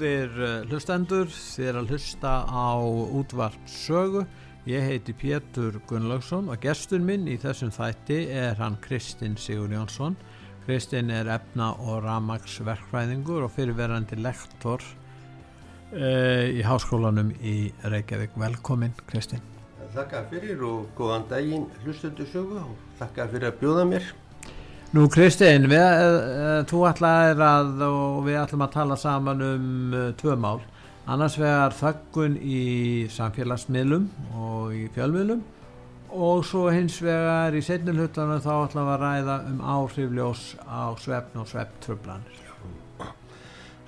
[0.00, 2.72] Góðir eh, hlustendur, þið er að hlusta á
[3.20, 4.22] útvart sögu.
[4.64, 10.16] Ég heiti Pétur Gunnlaugsson og gestur minn í þessum þætti er hann Kristinn Sigur Jónsson.
[10.64, 14.80] Kristinn er efna og ramagsverkfræðingur og fyrirverandi lektor
[15.92, 18.40] uh, í háskólanum í Reykjavík.
[18.40, 19.44] Velkomin Kristinn.
[19.92, 24.12] Þakka fyrir og góðan daginn hlustundu sögu og þakka fyrir að bjóða mér.
[24.90, 30.06] Nú Kristinn, við, uh, þú ætlaðir að og við ætlum að tala saman um uh,
[30.18, 30.64] tvö mál.
[31.06, 32.62] Annars vegar þakkun í
[33.14, 35.44] samfélagsmiðlum og í fjölmiðlum
[36.10, 40.82] og svo hins vegar í setnum hlutunum þá ætlum við að ræða um áhrifljós á
[40.98, 42.40] svefn og svepptröflanir.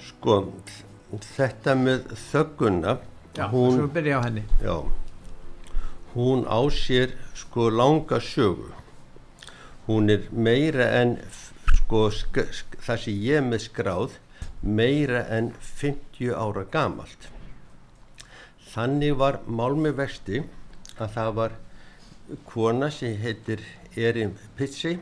[0.07, 0.37] Sko,
[1.33, 2.95] þetta með þöggunna,
[3.41, 4.47] Já, hún, svo byrja á henni.
[4.63, 4.79] Já,
[6.15, 8.71] hún á sér sko langa sögu
[9.93, 11.19] hún er meira en
[11.77, 14.15] sko það sem ég með skráð
[14.63, 17.29] meira en 50 ára gamalt.
[18.73, 20.41] Þannig var málmi vexti
[20.97, 21.57] að það var
[22.49, 23.61] kona sem heitir
[23.97, 24.97] Erin Pitsey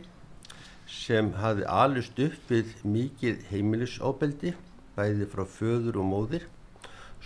[0.90, 4.56] sem hafði alust upp við mikið heimilisóbeldi
[4.96, 6.48] bæði frá föður og móðir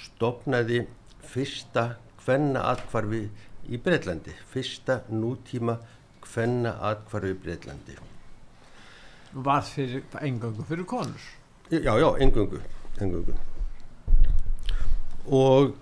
[0.05, 0.83] stopnaði
[1.25, 1.95] fyrsta
[2.27, 3.25] hvenna atkvarfi
[3.73, 5.79] í Breitlandi fyrsta nútíma
[6.35, 7.97] hvenna atkvarfi Breitlandi
[9.35, 11.31] Var fyrir engangu fyrir konur?
[11.71, 12.61] Já, já, engangu,
[13.01, 13.35] engangu.
[15.27, 15.73] Og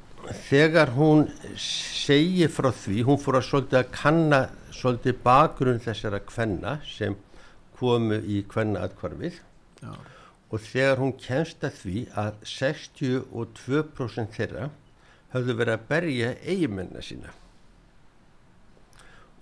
[0.49, 1.27] þegar hún
[1.59, 4.41] segi frá því, hún fór að svolítið að kanna
[4.73, 7.17] svolítið bakgrunn þessara hvenna sem
[7.79, 9.41] komu í hvenna atkvarfið
[9.83, 9.93] já.
[10.53, 14.71] og þegar hún kemst að því að 62% þeirra
[15.35, 17.35] höfðu verið að berja eigimennar sína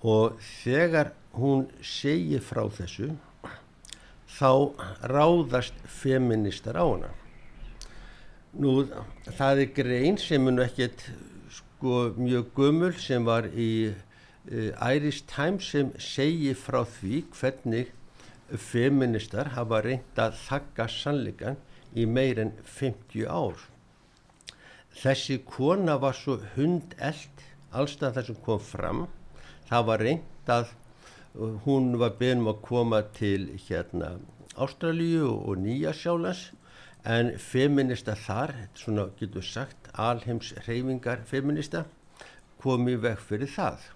[0.01, 3.13] og þegar hún segir frá þessu
[4.31, 4.53] þá
[5.11, 7.11] ráðast feministar á hana.
[8.57, 8.87] Nú
[9.29, 11.05] það er grein sem nú ekkert
[11.53, 17.93] sko mjög gummul sem var í uh, Irish Times sem segir frá því hvernig
[18.51, 21.61] feministar hafa reynd að þakka sannleikan
[21.95, 23.61] í meir en 50 ár.
[24.91, 29.05] Þessi kona var svo hundelt allstað það sem kom fram
[29.71, 30.73] það var reynd að
[31.65, 34.17] hún var beðnum að koma til hérna
[34.61, 36.49] Ástralíu og Nýja Sjálands
[37.07, 41.85] en feminista þar, svona getur sagt alheims reyfingar feminista
[42.61, 43.87] komið veg fyrir það.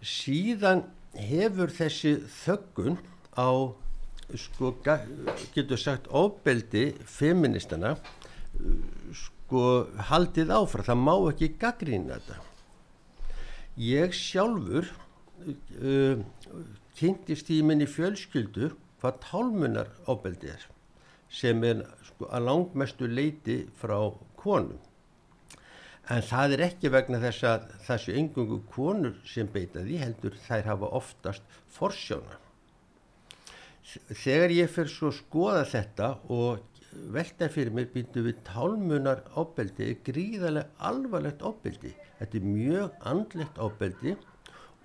[0.00, 0.82] Síðan
[1.14, 2.98] hefur þessi þöggun
[3.36, 3.50] á
[4.40, 7.96] sko getur sagt ofbeldi feministana
[9.14, 9.66] sko
[10.10, 12.49] haldið áfram, það má ekki gaggrína þetta
[13.80, 16.20] ég sjálfur uh,
[16.98, 20.66] kynntist í minni fjölskyldu hvað tálmunar ábeldi er
[21.30, 23.96] sem er sko, að langmestu leiti frá
[24.40, 24.80] konum.
[26.10, 30.72] En það er ekki vegna þess að þessu engungu konur sem beita því heldur þær
[30.72, 32.40] hafa oftast forsjóna
[33.98, 36.60] þegar ég fer svo að skoða þetta og
[36.92, 44.16] velta fyrir mér býndu við tálmunar ábeldi gríðarlega alvarlegt ábeldi þetta er mjög andlegt ábeldi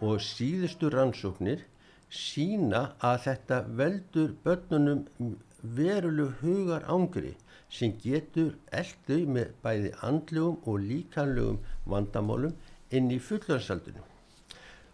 [0.05, 1.65] og síðustu rannsóknir
[2.11, 5.33] sína að þetta veldur börnunum
[5.79, 7.33] verulegu hugar ángri
[7.73, 12.53] sem getur eldu með bæði andlegum og líkanlegum vandamálum
[12.93, 14.05] inn í fullhansaldunum.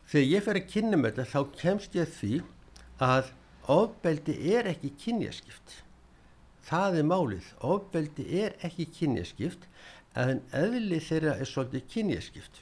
[0.07, 2.33] Þegar ég fer að kynna með þetta þá kemst ég því
[3.03, 3.31] að
[3.71, 5.81] ofbeldi er ekki kynjaskipt
[6.67, 9.67] það er málið, ofbeldi er ekki kynjaskipt
[10.19, 12.61] en eðli þeirra er svolítið kynjaskipt.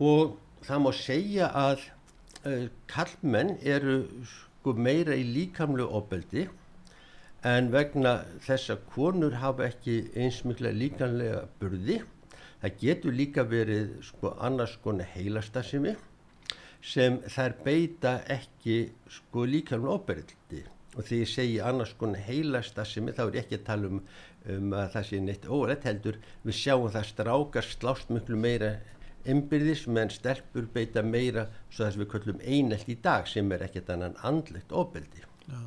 [0.00, 1.84] Og það má segja að
[2.46, 6.48] uh, kallmenn eru sko meira í líkamlu ofbeldi
[7.46, 12.00] en vegna þess að konur hafa ekki eins mikla líkanlega burði.
[12.62, 15.96] Það getur líka verið sko annars konar heilastasimi
[16.82, 18.76] sem þær beita ekki
[19.10, 20.62] sko líkamlu ofbeldi
[20.92, 24.00] og því ég segi annars konar heilastasimi þá er ekki að tala um,
[24.52, 28.74] um að það sé neitt órætt heldur við sjáum það strákar slást miklu meira
[29.28, 33.92] einbyrðis meðan stelpur beita meira svo þess við köllum einelt í dag sem er ekkert
[33.94, 35.22] annan andlegt ofbeldi.
[35.46, 35.62] Já.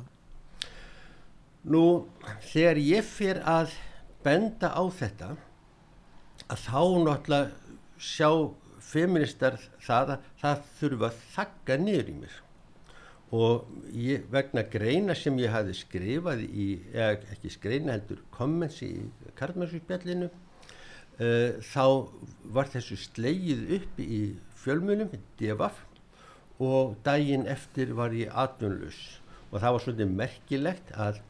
[1.66, 2.06] Nú,
[2.52, 3.72] þegar ég fyrir að
[4.22, 5.32] benda á þetta,
[6.46, 8.30] að þá náttúrulega sjá
[8.86, 12.42] feministar það að það þurfa að þakka niður í mér
[13.34, 18.92] og ég, vegna greina sem ég hafi skrifað í, eða ekki skreina heldur, comments í
[19.38, 21.86] Karlmannssvíkbjallinu uh, þá
[22.54, 24.20] var þessu slegið upp í
[24.62, 25.82] fjölmunum, devaf
[26.62, 29.00] og daginn eftir var ég atvinnlus
[29.50, 31.20] og það var svolítið merkilegt að,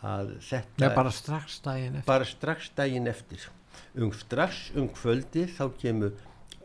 [0.00, 2.08] að þetta Nei, bara strax daginn eftir.
[2.08, 3.48] Bara strax daginn eftir.
[3.94, 6.16] Um strax um kvöldi þá kemur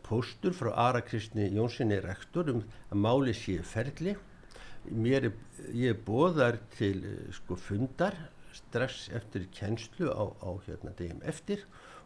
[0.04, 4.16] póstur frá Ara Kristni Jónssoni rektor um að máli sé ferli
[4.90, 5.34] mér er,
[5.72, 7.02] ég er bóðar til
[7.32, 8.16] sko fundar
[8.54, 11.64] strax eftir kjenslu á, á hérna degum eftir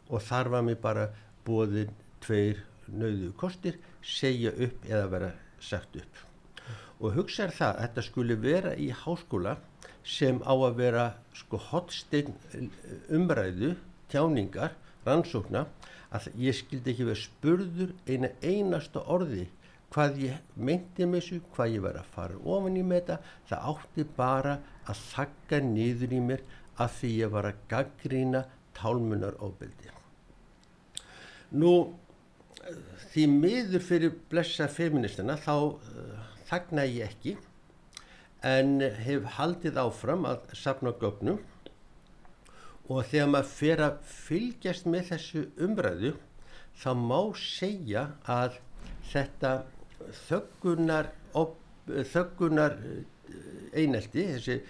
[0.08, 1.08] og þar var mér bara
[1.46, 1.92] bóðin
[2.24, 6.24] tveir nöðu kostir segja upp eða vera sagt upp.
[6.98, 9.58] Og hugsaður það að þetta skuli vera í háskóla
[10.08, 11.04] sem á að vera
[11.36, 12.32] sko hotstein
[13.12, 13.74] umræðu
[14.10, 14.72] tjáningar,
[15.04, 15.66] rannsókna
[16.14, 19.46] að ég skildi ekki vera spurður eina einasta orði
[19.94, 23.18] hvað ég meinti með þessu, hvað ég var að fara ofan í með þetta,
[23.48, 24.56] það átti bara
[24.88, 26.44] að þakka niður í mér
[26.78, 28.44] að því ég var að gaggrína
[28.78, 29.94] tálmunar ofbeldi.
[31.58, 31.72] Nú,
[33.12, 37.36] því miður fyrir blessa feministina þá uh, þagna ég ekki
[38.46, 41.40] en hef haldið áfram að sapna gögnum
[42.88, 46.12] og þegar maður fer að fylgjast með þessu umræðu
[46.78, 48.60] þá má segja að
[49.10, 49.52] þetta
[50.26, 51.12] þöggunar,
[52.12, 52.76] þöggunar
[53.76, 54.60] einelti, þessi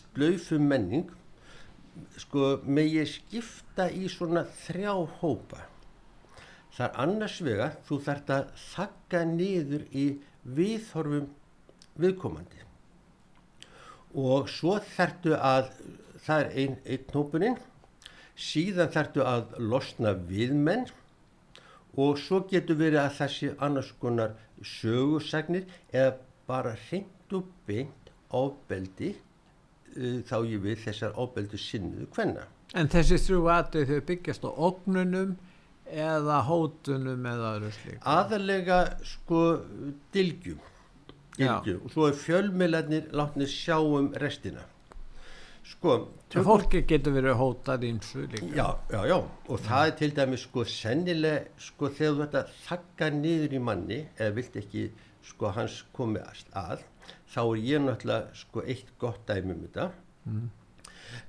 [0.00, 1.08] slöifum menning
[2.18, 5.66] sko með ég skipta í svona þrjá hópa
[6.78, 10.02] Það er annars vega, þú þart að þakka niður í
[10.46, 11.24] viðhorfum
[11.98, 12.60] viðkomandi.
[14.14, 15.72] Og svo þartu að,
[16.22, 17.58] það er einn ein hópuninn,
[18.38, 20.86] síðan þartu að losna viðmenn
[21.98, 26.16] og svo getur verið að þessi annars konar sögursagnir eða
[26.48, 32.48] bara hreint og beint ábeldi uh, þá ég við þessar ábeldu sinnuðu hvenna.
[32.76, 35.36] En þessi þrjú aðrið þau byggjast á ógnunum
[35.88, 39.42] eða hótunum eða öðru slík aðalega sko
[40.14, 40.58] dilgjum,
[41.38, 41.84] dilgjum.
[41.84, 44.64] og svo er fjölmiðlarnir látnið sjá um restina
[45.66, 45.98] sko
[46.34, 48.48] fólki getur verið hótað ímsu líka.
[48.56, 49.16] Já, já, já,
[49.48, 54.00] og það er til dæmis sko sennileg sko þegar þú að þakka niður í manni
[54.18, 54.84] eða vilt ekki
[55.24, 56.84] sko hans komið að
[57.32, 59.90] þá er ég náttúrulega sko eitt gott dæmi um þetta.
[60.28, 60.48] Mm.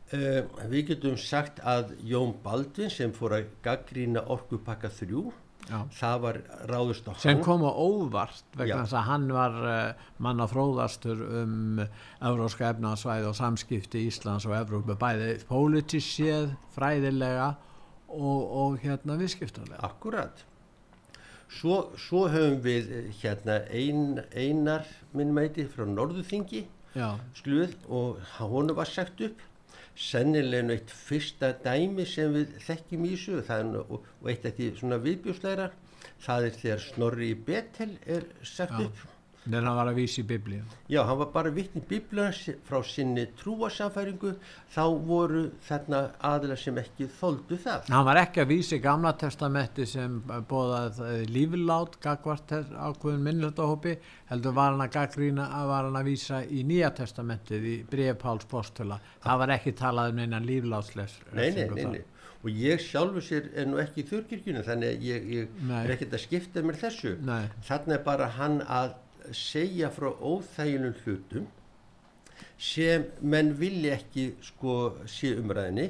[0.09, 0.41] Uh,
[0.71, 5.29] við getum sagt að Jón Baldvin sem fór að gaggrína orkupakka þrjú
[5.69, 5.79] Já.
[5.99, 6.39] það var
[6.69, 7.21] ráðust á hann.
[7.23, 13.29] sem kom á óvart vegna þess að hann var uh, manna fróðastur um Evróska efnarsvæði
[13.29, 17.51] og samskipti Íslands og Evrópa bæði pólitísið, fræðilega
[18.09, 20.45] og, og hérna viðskiptarlega Akkurat
[21.49, 26.65] svo, svo höfum við eh, hérna ein, einar minn meiti frá Norðuþingi
[27.37, 29.45] skluð og hún var sagt upp
[29.99, 34.99] sennilegna eitt fyrsta dæmi sem við þekkjum í þessu og, og eitt af því svona
[35.05, 35.69] viðbjósleira
[36.25, 39.07] það er þegar Snorri Betel er sagt upp
[39.57, 42.27] en hann var að vísi í biblíu Já, hann var bara vittni í biblíu
[42.67, 44.33] frá sinni trúasamfæringu
[44.73, 47.89] þá voru þarna aðla sem ekki þóldu það.
[47.89, 53.95] Hann var ekki að vísi gamla testamenti sem bóðað eh, líflát gagvart ákveðun minnlöldahópi
[54.29, 58.47] heldur var hann að gaggrína að var hann að vísa í nýja testamentið í breyfpáls
[58.49, 62.05] postula það var ekki talað um einan líflátsles Nei, nei, nei, nei.
[62.39, 66.15] Og ég sjálfu sér er nú ekki í þurrkirkjunu þannig að ég, ég er ekkert
[66.15, 67.17] að skipta mér þessu.
[67.27, 67.49] Nei.
[67.67, 68.93] þannig er bara hann að
[69.35, 71.47] segja frá óþæginum hlutum
[72.59, 74.75] sem menn vilja ekki sko
[75.07, 75.89] sé umræðinni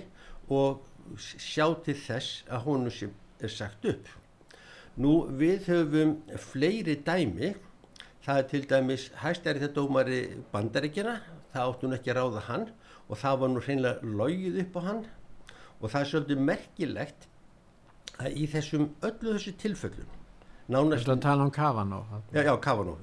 [0.54, 0.86] og
[1.18, 4.10] sjá til þess að honu sem er sagt upp.
[5.00, 6.18] Nú við höfum
[6.50, 7.54] fleiri dæmi,
[8.26, 10.20] það er til dæmis hæstæri þetta dómari
[10.52, 11.16] bandaríkjana,
[11.54, 12.68] það áttu hún ekki að ráða hann
[13.10, 15.04] og það var nú hreinlega logið upp á hann
[15.80, 17.28] og það er svolítið merkilegt
[18.20, 20.19] að í þessum öllu þessu tilföllum
[20.70, 22.98] nánast Þú tala um Kavanó Já, já, Kavanó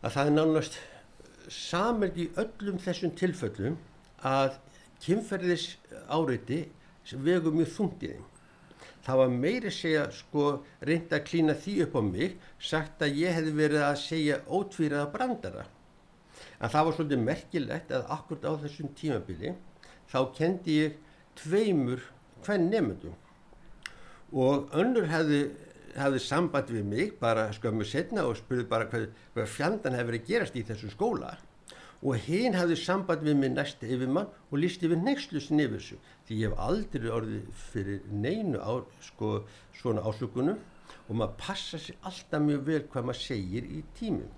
[0.00, 0.76] að það er nánast
[1.52, 3.76] sameld í öllum þessum tilföllum
[4.24, 4.54] að
[5.04, 5.66] kynferðis
[6.08, 6.60] áreiti
[7.10, 8.26] vegu mjög þungt í þeim.
[9.04, 10.46] Það var meiri segja sko
[10.86, 12.36] reynda að klína því upp á mig
[12.70, 15.64] sagt að ég hefði verið að segja ótvíraða brandara.
[16.60, 19.54] En það var svolítið merkilegt að akkurat á þessum tímabili
[20.12, 20.98] þá kendi ég
[21.40, 22.04] tveimur
[22.44, 23.16] hvern nefndum
[24.32, 25.42] og önnur hefði,
[25.98, 30.28] hefði samband við mig bara skömmu setna og spurði bara hvað, hvað fjandan hefði verið
[30.28, 31.36] gerast í þessu skóla
[32.00, 35.98] og hinn hefði samband við mig næst yfir mann og líst yfir nextlusin yfir þessu
[36.28, 38.72] því ég hef aldrei orðið fyrir neinu á
[39.04, 39.42] sko,
[39.76, 40.60] svona ásökunum
[41.08, 44.30] og maður passa sér alltaf mjög vel hvað maður segir í tímum.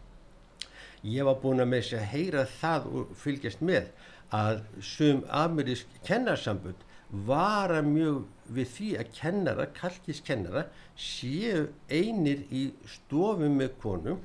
[1.02, 3.90] Ég var búin að með þess að heyra það og fylgjast með
[4.32, 10.66] að sum amerísk kennarsambund vara mjög við því að kennara, kalkiskennara
[10.96, 14.22] séu einir í stofum með konum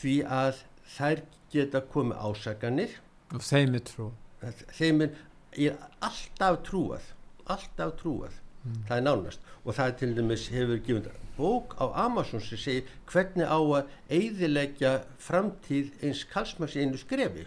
[0.00, 0.64] því að
[0.96, 3.00] þær geta komið ásaganir
[3.34, 4.08] og þeim er trú.
[4.76, 7.12] Þeim er alltaf trúað
[7.50, 8.40] alltaf trúað.
[8.64, 8.80] Mm.
[8.88, 9.40] það er nánast.
[9.64, 13.90] Og það er til dæmis hefur gefund bók á Amazon sem segir hvernig á að
[14.08, 17.44] eigðilegja framtíð eins kalsmas í einu skrefi.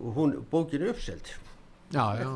[0.00, 1.36] Og hún bókin er uppselt
[1.94, 2.30] Já, já,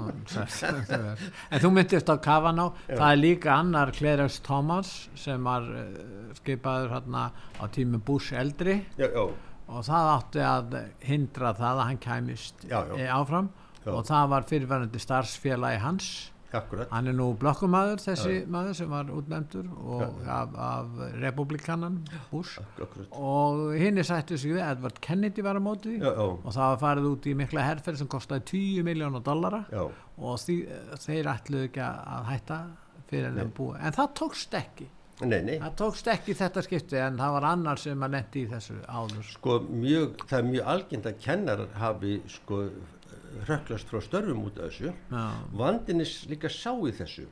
[1.52, 6.94] en þú myndist á Kavaná, það er líka annar Clarence Thomas sem var uh, skipaður
[6.94, 7.24] hérna
[7.58, 8.80] á tími Bush eldri.
[9.00, 9.24] Já, já.
[9.68, 10.76] og það átti að
[11.08, 12.78] hindra það að hann kæmist já.
[13.10, 13.50] áfram.
[13.88, 16.08] Og það var fyrirverðandi starfsfélagi hans
[16.56, 16.88] akkurat.
[16.92, 19.68] Hann er nú blokkumadur þessi maður sem var útnefndur
[20.24, 22.00] af, af republikanan
[22.30, 22.58] Bush.
[22.62, 23.08] Akkurat.
[23.12, 25.96] Og hinn er sættu sig við Edward Kennedy var á móti.
[25.98, 29.64] Já, já, og það var farið út í mikla herferð sem kostaði 10 miljónu dollara.
[29.72, 29.84] Já,
[30.18, 30.60] og því,
[31.04, 32.60] þeir ætluðu ekki að hætta
[33.08, 34.88] fyrir en þeim búið en það tókst ekki.
[35.18, 35.56] Nei, nei.
[35.58, 39.24] Það tókst ekki þetta skipti en það var annar sem að netti í þessu áður.
[39.32, 42.60] Sko mjög, það er mjög algjönd að kennarar hafi sko
[43.48, 44.92] röklast frá störfum út af þessu.
[45.10, 45.24] Já.
[45.52, 47.26] vandin er líka sá í þessu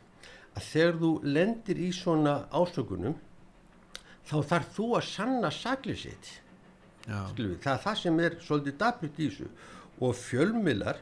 [0.57, 3.17] að þegar þú lendir í svona ásökunum
[4.27, 6.33] þá þarf þú að sanna saklið sitt
[7.07, 9.51] við, það er það sem er svolítið dapurt í þessu.
[10.03, 10.99] Og fjölmiðlar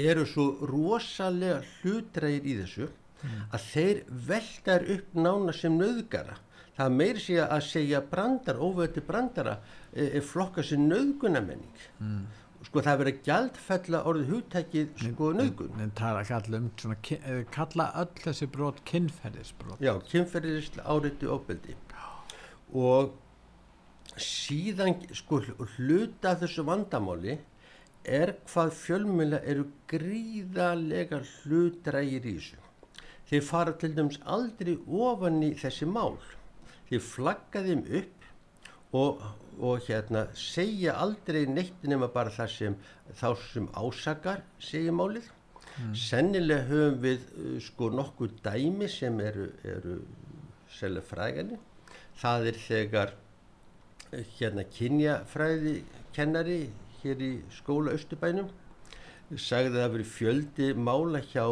[0.00, 2.88] eru svo rosalega hlutræðir í þessu
[3.52, 6.38] að þeir veltar upp nána sem nöðgara
[6.76, 9.58] það meiri sig að segja brandar, óvöti brandara
[9.92, 12.22] er, er flokka sem nöðgunamenning mm.
[12.72, 16.96] Sko það er verið að gjaldfella orðið hugtækið sko nöðgun en tala kalla um svona,
[17.20, 21.76] eh, kalla öll þessi brot kynferðisbrot Já, kynferðislega áreiti ofbeldi
[22.72, 23.12] og
[24.16, 25.42] síðan sko
[25.76, 27.36] hluta þessu vandamáli
[28.04, 32.58] er hvað fjölmjöla eru gríðalega hlutrægir í þessu.
[33.28, 36.18] Þeir fara til dæmis aldrei ofan í þessi mál.
[36.88, 38.26] Þeir flagga þeim upp
[38.92, 39.22] og,
[39.60, 42.76] og hérna segja aldrei neitt nema bara það sem
[43.18, 45.28] þá sem ásakar segja málið.
[45.96, 49.98] Sennilega höfum við uh, sko nokkuð dæmi sem eru, eru
[50.72, 51.58] selja frægani.
[52.20, 53.14] Það er þegar
[54.36, 55.76] hérna kynjafræði
[56.12, 56.58] kennari
[57.00, 58.50] hér í skóla Östubænum
[59.32, 61.44] sagði að það veri fjöldi mála hjá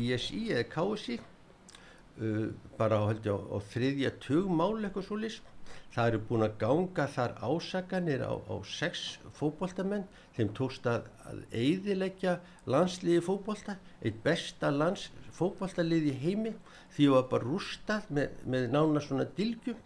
[0.00, 2.46] ISI eða KSI uh,
[2.78, 5.52] bara á, á, á þriðja tug mál eitthvað svo lýst
[5.94, 10.06] það eru búin að ganga þar ásakanir á, á sex fótboltamenn.
[10.36, 12.38] Þeim tókst að, að eiðileggja
[12.70, 16.54] landsliði fótbolta eitt besta lands fótboltalið í heimi.
[16.94, 19.78] Því var bara rústað með, með nána svona dilgjum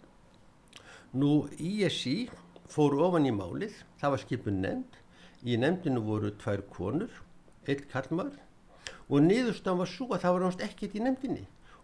[1.13, 2.25] Nú ISI
[2.73, 4.95] fóru ofan í málið, það var skipun nefnd,
[5.45, 7.19] í nefndinu voru tvær konur,
[7.69, 8.31] eitt kallmar
[9.13, 11.43] og niðurstafan var svo að það var náttúrulega ekkert í nefndinni.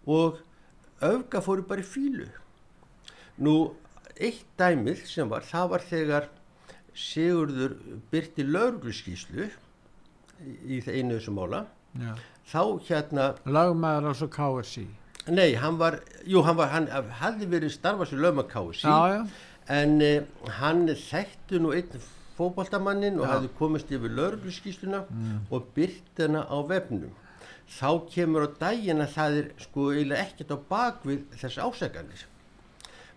[0.09, 0.39] Og
[1.05, 2.25] öfga fóru bara í fílu.
[3.37, 3.53] Nú
[4.19, 6.29] eitt dæmið sem var, það var þegar
[6.99, 7.75] Sigurður
[8.11, 9.45] byrti laurugluskíslu
[10.67, 11.61] í það einu þessu mála,
[11.99, 12.13] Já.
[12.49, 14.87] þá hérna lagmaður og svo KSI
[15.29, 16.87] Nei, hann var, jú, hann var, hann
[17.19, 19.19] hafði verið starfað sem lögmakási, já, já,
[19.75, 22.01] en uh, hann þekktu nú einn
[22.39, 25.03] fótboltamannin og hafði komist yfir laurugluskísluna
[25.51, 27.11] og byrt hana á vefnum.
[27.69, 32.23] Þá kemur á daginn að það er sko eiginlega ekkert á bakvið þess ásakanir.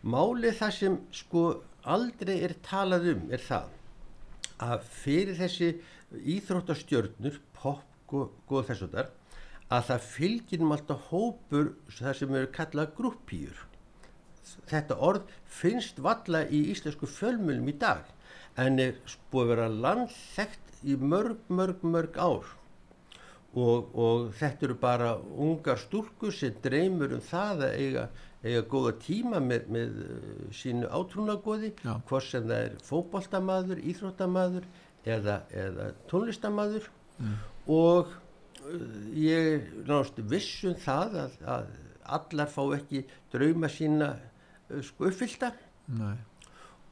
[0.03, 1.43] Málið það sem sko
[1.87, 3.69] aldrei er talað um er það
[4.63, 5.69] að fyrir þessi
[6.37, 9.13] íþróttastjörnur, pop, góð, góð þess og þar,
[9.73, 13.63] að það fylgir um alltaf hópur það sem eru kallað grúppíur.
[14.69, 15.31] Þetta orð
[15.61, 18.11] finnst valla í íslensku fjölmjölum í dag
[18.61, 18.99] en er
[19.33, 22.51] búið að vera landþekkt í mörg, mörg, mörg ár
[23.55, 25.15] og, og þetta eru bara
[25.47, 28.05] ungar stúlkur sem dreymur um það að eiga,
[28.43, 34.67] eiga góða tíma með, með uh, sínu átrúnagóði hvort sem það er fótboltamaður, íþróttamaður
[35.05, 36.91] eða, eða tónlistamaður
[37.71, 38.83] og uh,
[39.15, 41.73] ég er náttúrulega viss um það að, að
[42.19, 45.53] allar fá ekki drauma sína uh, sko uppfyllta.
[45.93, 46.17] Nei,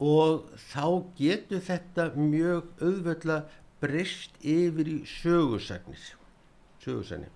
[0.00, 0.84] og þá
[1.18, 6.08] getur þetta mjög auðvöldlega breyst yfir í sögusagnir
[6.84, 7.32] sögusagnir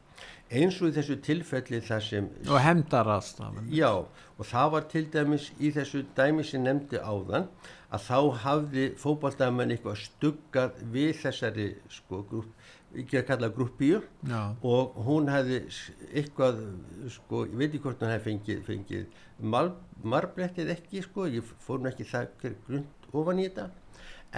[0.55, 3.91] eins og í þessu tilfelli það sem og hemdarastafan Já,
[4.39, 7.49] og það var til dæmis í þessu dæmi sem nefndi áðan
[7.95, 12.49] að þá hafði fókbaldamenn eitthvað stuggað við þessari sko, grúp,
[12.95, 14.41] ekki að kalla grúppíu Já.
[14.63, 15.61] og hún hefði
[16.13, 16.63] eitthvað,
[17.17, 21.83] sko, ég veit ekki hvort hún hefði fengið, fengið mal, marblettið ekki, sko, ég fór
[21.83, 23.69] nú ekki það grund ofan í þetta,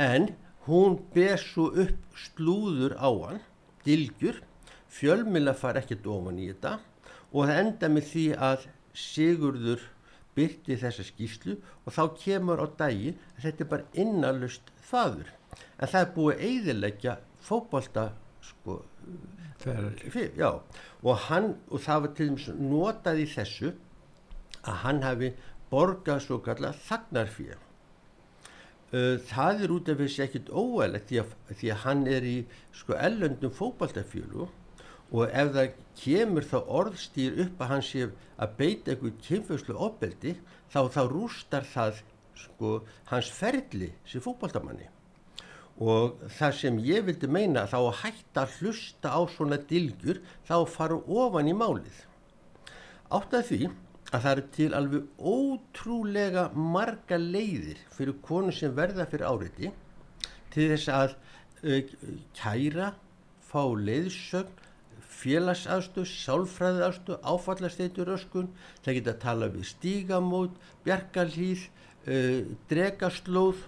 [0.07, 0.31] en
[0.67, 3.41] hún ber svo upp slúður á hann,
[3.87, 4.43] dilgjur,
[4.97, 6.79] fjölmila far ekkert ofan í þetta
[7.33, 9.83] og það enda með því að Sigurður
[10.37, 15.33] byrti þessa skýslu og þá kemur á dagi að þetta er bara innalust þaður.
[15.81, 18.07] En það er búið eiðilegja fókbalta
[18.45, 18.79] sko,
[19.63, 20.51] fyr, já,
[21.03, 23.73] og, hann, og það var til dæmis notað í þessu
[24.67, 25.33] að hann hafi
[25.71, 27.63] borgað svo kallað þagnarfíða.
[29.27, 31.25] Það er út af þessi ekkit óæðilegt því,
[31.59, 32.37] því að hann er í
[32.77, 34.47] sko ellöndum fókbaltafjölu
[35.13, 40.35] og ef það kemur þá orðstýr upp að hann sé að beita einhver kynfjöslu opbeldi
[40.73, 42.03] þá þá rústar það
[42.37, 42.73] sko
[43.11, 44.91] hans ferli sem fókbaldamanni
[45.77, 50.57] og það sem ég vildi meina þá að hætta að hlusta á svona dilgjur þá
[50.73, 51.99] fara ofan í málið.
[53.13, 53.61] Átt að því
[54.13, 59.73] að það eru til alveg ótrúlega marga leiðir fyrir konu sem verða fyrir áriði
[60.55, 61.17] til þess að
[61.67, 61.83] uh,
[62.39, 62.95] kæra
[63.45, 64.65] fá leiðsögn
[65.17, 68.51] félagsaðstöð, sálfræðaðstöð, áfallasteytur öskun,
[68.85, 71.67] það geta að tala við stígamót, bjargalíð,
[72.07, 73.63] uh, dregaslóð,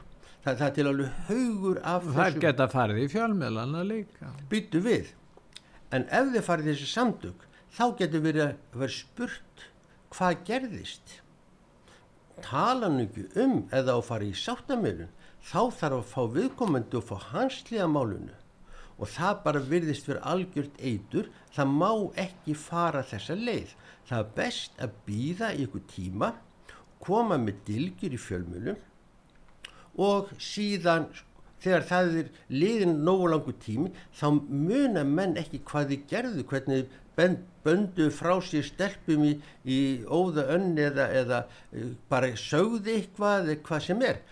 [0.45, 2.17] það, það til alveg haugur af þessu.
[2.19, 4.33] Það geta farið í fjölmiðlana líka.
[4.51, 5.15] Byttu við,
[5.95, 7.47] en ef þið farið þessi samtök,
[7.79, 9.65] þá getur verið að vera spurt
[10.15, 11.17] hvað gerðist.
[12.45, 15.15] Tala nú ekki um eða á farið í sáttamilun,
[15.49, 18.37] þá þarf að fá viðkomandi og fá hansliða málunu
[18.99, 23.75] og það bara virðist fyrir algjört eitur, það má ekki fara þessa leið.
[24.09, 26.33] Það er best að býða í ykkur tíma,
[27.03, 28.85] koma með dilgjur í fjölmjölum
[29.99, 31.09] og síðan
[31.63, 36.83] þegar það er liðin nógu langu tími þá muna menn ekki hvað þið gerðu, hvernig
[36.83, 39.35] þið böndu frá sér stelpum í,
[39.67, 41.43] í óða önn eða, eða
[42.11, 44.23] bara sögði eitthvað eða hvað sem er.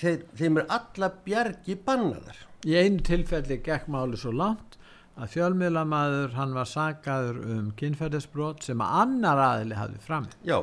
[0.00, 2.42] Þeir, þeim er alla bjargi bannaðar.
[2.68, 4.76] Í einu tilfelli gekk máli svo langt
[5.20, 10.28] að fjölmiðlamaður hann var sagaður um kynferðisbrot sem að annar aðili hafði fram.
[10.46, 10.58] Já,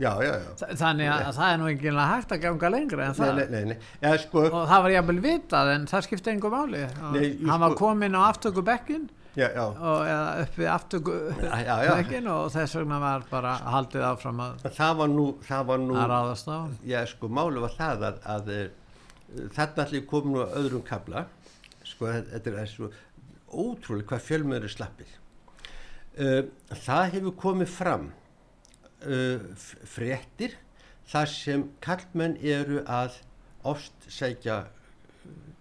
[0.00, 0.32] já, já.
[0.34, 0.50] já.
[0.80, 3.40] Þannig að, að það er nú ekki hægt að ganga lengra en það.
[3.40, 3.88] Nei, nei, nei.
[4.02, 6.84] Ja, sko, og það var jáfnvel vitað en það skipti engum máli.
[7.00, 8.22] Hann var sko, komin á
[9.30, 15.12] aftökubekkin og upp við aftökubekkin og þess vegna var bara haldið áfram að, það var
[15.14, 16.58] nú, það var nú, að ráðast á.
[16.88, 18.50] Já, sko, máli var það að, að
[19.54, 21.26] þarna allir komin á öðrum kabla
[21.86, 22.90] sko þetta er svo
[23.50, 25.14] ótrúlega hvað fjölmöður er slappið
[26.22, 26.42] uh,
[26.84, 28.10] það hefur komið fram
[29.06, 30.56] uh, fréttir
[31.10, 33.18] þar sem kallmenn eru að
[33.66, 34.62] ofstsækja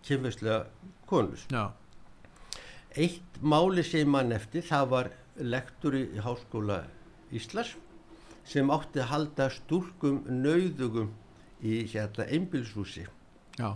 [0.06, 0.64] kynfæslega
[1.10, 1.70] konus Já.
[2.96, 6.84] Eitt máli sem mann eftir það var lektur í Háskóla
[7.36, 7.76] Íslas
[8.50, 11.12] sem átti að halda stúrkum nauðugum
[11.62, 13.06] í hérna einbilshúsi
[13.60, 13.76] Já.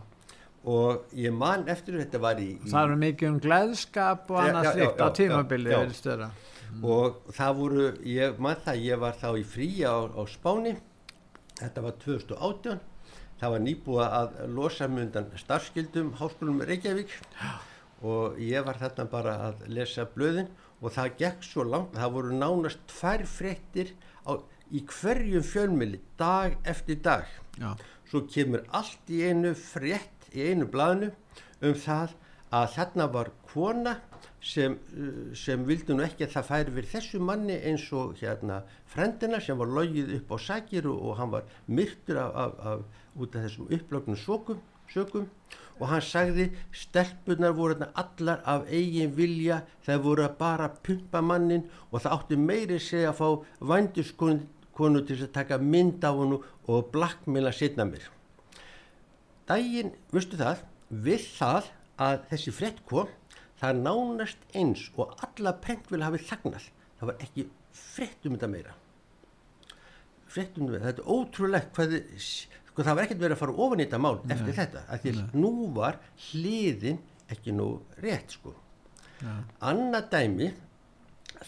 [0.63, 5.02] Og ég man eftir þetta var í, það eru mikið um gleðskap og annað slikt
[5.04, 6.86] á tímabili mm.
[6.88, 10.78] og það voru ég man það, ég var þá í frí á, á Spáni.
[11.60, 12.80] Þetta var 2018
[13.43, 17.12] það var nýbúa að losa myndan starfskildum háskólum Reykjavík
[18.04, 20.50] og ég var þarna bara að lesa blöðin
[20.82, 23.94] og það gekk svo langt það voru nánast tvær fréttir
[24.28, 24.36] á,
[24.72, 27.28] í hverjum fjölmili dag eftir dag
[27.60, 27.76] Já.
[28.10, 31.13] svo kemur allt í einu frétt í einu blaðinu
[31.63, 32.18] um það
[32.54, 33.94] að þarna var kona
[34.44, 38.60] sem, uh, sem vildi nú ekki að það færi verið þessu manni eins og hérna
[38.92, 43.36] frendina sem var logið upp á sækiru og hann var myrtur af, af, af út
[43.38, 44.60] af þessum upplögnum sökum,
[44.94, 45.30] sökum
[45.80, 46.50] og hann sagði
[46.84, 52.18] stelpunar voru þarna allar af eigin vilja það voru að bara pumpa mannin og það
[52.18, 53.30] átti meiri segja að fá
[53.74, 58.12] vanduskonu til að taka mynd af honu og blackmaila setna mér
[59.50, 60.64] daginn, veistu það,
[61.04, 61.70] við það
[62.04, 63.12] að þessi frett kom,
[63.60, 66.70] það er nánast eins og alla prentvila hafið þagnað.
[67.00, 67.46] Það var ekki
[67.84, 68.76] frett um þetta meira.
[70.34, 72.30] Frett um þetta, þetta er ótrúlegt hvað þið,
[72.74, 74.34] sko það var ekkert verið að fara ofan í þetta mál Nei.
[74.36, 76.00] eftir þetta, að því að nú var
[76.32, 77.00] hliðin
[77.34, 77.68] ekki nú
[78.02, 78.56] rétt sko.
[79.22, 79.44] Nei.
[79.70, 80.50] Anna dæmi,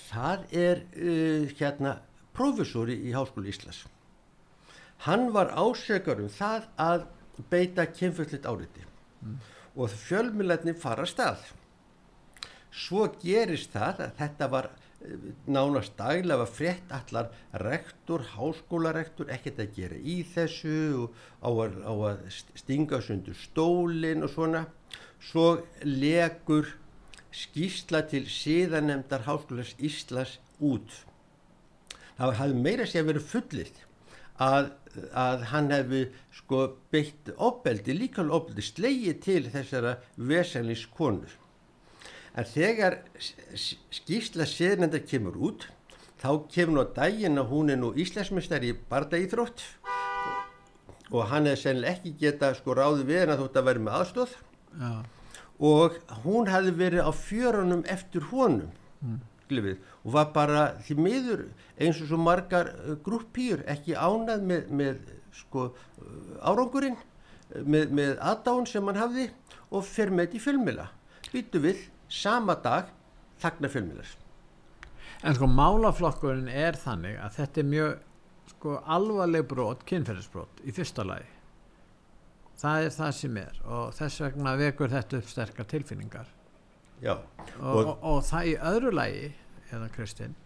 [0.06, 1.98] það er uh, hérna
[2.36, 3.82] profesori í Háskóli Íslas.
[5.08, 7.10] Hann var ásökar um það að
[7.52, 9.38] beita kynfullit áriti mm.
[9.76, 11.42] og fjölmjölarnir fara stað
[12.76, 14.70] svo gerist það að þetta var
[15.48, 17.30] nánast daglega var frétt allar
[17.66, 21.10] rektor, háskólarektor ekkert að gera í þessu
[21.42, 22.24] á að, á að
[22.62, 24.66] stinga sundur stólin og svona.
[25.26, 26.74] Svo legur
[27.36, 30.90] skýrsla til síðanemdar háskólas Íslas út.
[32.16, 33.82] Það hafði meira sé að vera fullitt
[34.42, 34.70] að,
[35.12, 36.04] að hann hefði
[36.36, 41.34] sko beitt opbeldi, líka opbeldi slegið til þessara veselins konur
[42.36, 43.00] en þegar
[43.56, 45.68] skýrsla séðnenda kemur út
[46.20, 49.64] þá kemur nú að daginn að hún er nú íslensmistar í bardaíþrótt
[51.14, 53.98] og hann hefði sennilega ekki geta sko ráði við henn að þótt að vera með
[54.00, 54.36] aðstóð
[54.82, 54.92] ja.
[55.70, 58.72] og hún hefði verið á fjörunum eftir honum
[59.06, 59.20] mm.
[59.52, 61.46] glifið, og var bara því miður
[61.78, 65.02] eins og svo margar uh, grúppýr ekki ánað með, með
[65.36, 66.98] sko, uh, árangurinn
[67.64, 69.30] með, með aðdáðun sem hann hafði
[69.70, 70.90] og fer með þetta í fjölmila
[71.30, 72.92] byttu við sama dag
[73.42, 74.12] þagna fjölmiðlar.
[75.26, 77.96] En sko málaflokkurinn er þannig að þetta er mjög
[78.52, 81.28] sko alvarleg brot, kynferðisbrot í fyrsta lagi.
[82.56, 86.28] Það er það sem er og þess vegna vekur þetta upp sterkar tilfinningar.
[87.04, 87.16] Já.
[87.16, 89.32] Og, og, og, og það í öðru lagi,
[89.76, 90.38] eða Kristinn,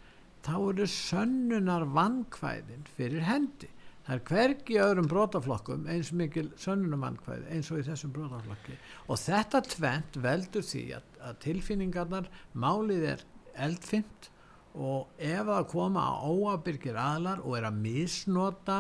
[0.46, 3.70] þá eru sönnunar vankvæðin fyrir hendi
[4.10, 9.62] það er hvergi öðrum brótaflokkum eins mikil sönnunumannkvæði eins og í þessum brótaflokki og þetta
[9.70, 13.26] tvent veldur því að, að tilfinningarnar málið er
[13.68, 14.32] eldfimt
[14.74, 18.80] og ef það koma á óabyrgir aðlar og er að misnota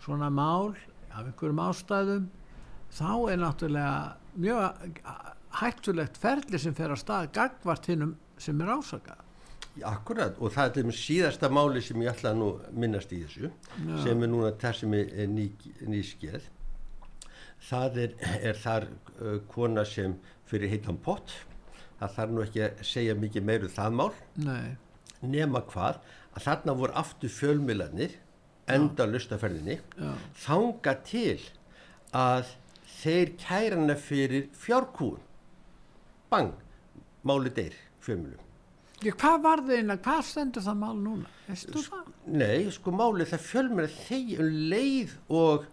[0.00, 0.72] svona mál
[1.12, 2.30] af einhverjum ástæðum
[2.96, 3.94] þá er náttúrulega
[4.40, 5.00] mjög
[5.60, 9.26] hættulegt ferli sem fer að stað gagvart hinnum sem er ásakað
[9.86, 13.94] Akkurat og það er síðasta máli sem ég ætla að nú minnast í þessu Já.
[14.04, 15.46] sem er núna það sem er ný,
[15.88, 16.48] nýskeið
[17.70, 20.16] það er, er þar uh, kona sem
[20.50, 21.34] fyrir heitan pott
[22.00, 24.10] það þarf nú ekki að segja mikið meiru um það mál.
[24.40, 24.76] Nei.
[25.20, 28.16] nema hvað að þarna voru aftur fjölmilanir
[28.70, 29.80] enda lustaferðinni
[30.40, 31.38] þanga til
[32.16, 32.54] að
[33.00, 35.20] þeir kærana fyrir fjárkúun
[36.30, 36.54] bang,
[37.26, 38.49] máli deyr fjölmilum
[39.08, 41.30] hvað var það einlega, hvað stendur það mál núna?
[41.46, 42.08] Veistu það?
[42.26, 45.68] Nei, sko málið það fjölmur að þeir um leið og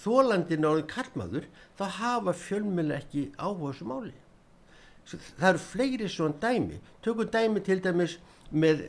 [0.00, 1.46] þólandin árið kallmaður
[1.78, 4.14] þá hafa fjölmur ekki áhuga þessu máli.
[5.08, 6.80] Það eru fleiri svona dæmi.
[7.04, 8.18] Tökum dæmi til dæmis
[8.50, 8.88] með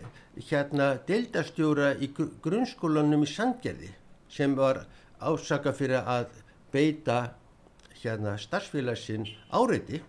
[0.49, 3.93] hérna deildastjóra í grunnskólanum í Sandgerði
[4.33, 4.85] sem var
[5.21, 6.33] ásaka fyrir að
[6.73, 7.35] beita
[8.01, 10.01] hérna starfsfélagsinn áreiti.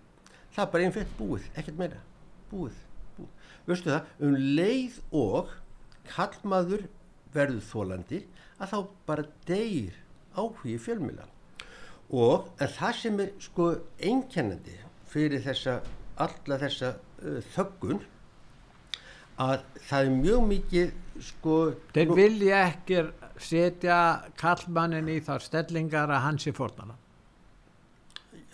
[0.54, 2.00] Það er bara einn fett búið, ekkert meira,
[2.50, 2.86] búið
[3.68, 5.50] veistu það, um leið og
[6.10, 6.86] kallmaður
[7.34, 8.22] verður þólandi
[8.60, 9.98] að þá bara deyr
[10.36, 11.26] áhugi fjölmila
[12.10, 13.68] og það sem er sko
[14.02, 14.76] einkennandi
[15.10, 15.80] fyrir þessa
[16.20, 18.02] alla þessa uh, þöggun
[19.40, 20.96] að það er mjög mikið
[21.30, 21.56] sko
[21.94, 23.04] Þeir vilja ekki
[23.40, 23.98] setja
[24.40, 26.99] kallmannin í þar stellingar að hans er fornana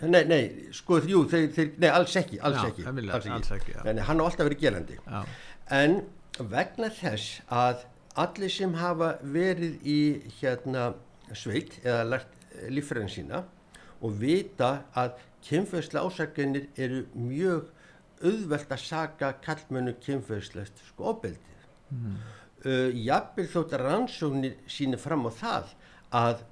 [0.05, 0.41] Nei, nei,
[0.77, 3.31] sko þrjú, þeir, þeir, nei, alls ekki, alls já, ekki, alls ekki.
[3.33, 4.99] Alls ekki en hann á alltaf verið gerandi.
[5.01, 5.23] Já.
[5.73, 6.03] En
[6.53, 7.87] vegna þess að
[8.21, 10.01] allir sem hafa verið í
[10.41, 10.91] hérna
[11.33, 12.37] sveit eða lært
[12.73, 13.43] lífræðin sína
[14.05, 17.71] og vita að kynfæðsla ásækjanir eru mjög
[18.21, 21.65] auðvelt að saga kallmönu kynfæðslegt sko opbeldið.
[21.93, 22.21] Mm.
[22.67, 25.75] Uh, Jafnvel þótt að rannsóknir síni fram á það
[26.17, 26.45] að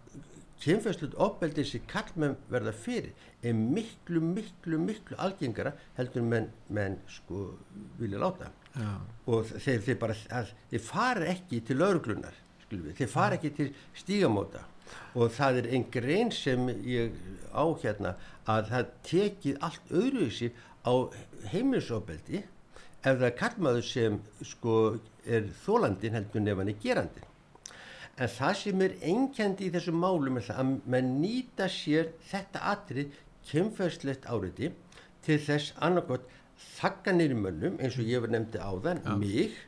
[0.63, 3.13] kynfæðslut opbeldið sem kallmenn verða fyrir
[3.45, 7.47] er miklu, miklu, miklu algengara heldur menn, menn sko
[7.99, 8.53] vilja láta.
[8.75, 8.91] Já.
[9.31, 14.65] og þeir, þeir bara, að, þeir fara ekki til lauruglunar, þeir fara ekki til stígamóta.
[15.15, 17.15] Og það er einn grein sem ég
[17.55, 18.17] á hérna
[18.51, 20.51] að það tekið allt öðruvísi
[20.85, 20.95] á
[21.53, 22.43] heimilisofbeldi
[23.05, 24.75] ef það kallmaður sem sko
[25.25, 27.31] er þólandin heldur nefn hann er gerandin
[28.15, 32.63] en það sem er engjandi í þessum málum er það að mann nýta sér þetta
[32.75, 33.17] atrið
[33.49, 34.71] kemfæðslegt áriði
[35.25, 36.29] til þess annarkot
[36.77, 39.17] þakka nýri mönnum eins og ég var nefndi á þann ja.
[39.19, 39.59] mig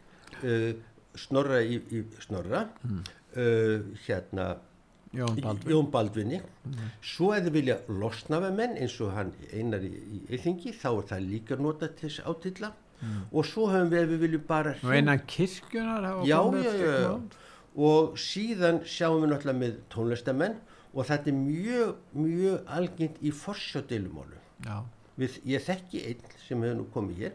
[0.44, 0.72] uh,
[1.18, 3.04] snorra í, í snorra mm.
[3.37, 4.54] uh, hérna
[5.16, 5.70] Jón, Baldvin.
[5.70, 6.88] Jón Baldvinni mm.
[7.04, 11.09] svo eða vilja losna með menn eins og hann einar í, í Eithingi þá er
[11.12, 13.22] það líka nota til þess átilla mm.
[13.30, 17.12] og svo höfum við við viljum bara og einan kirkjunar já, já, já,
[17.76, 20.58] og síðan sjáum við náttúrulega með tónlistamenn
[20.96, 24.38] og þetta er mjög, mjög algengt í forsjóðdeilumólu.
[25.16, 27.34] Ég þekki einn sem hefur nú komið hér,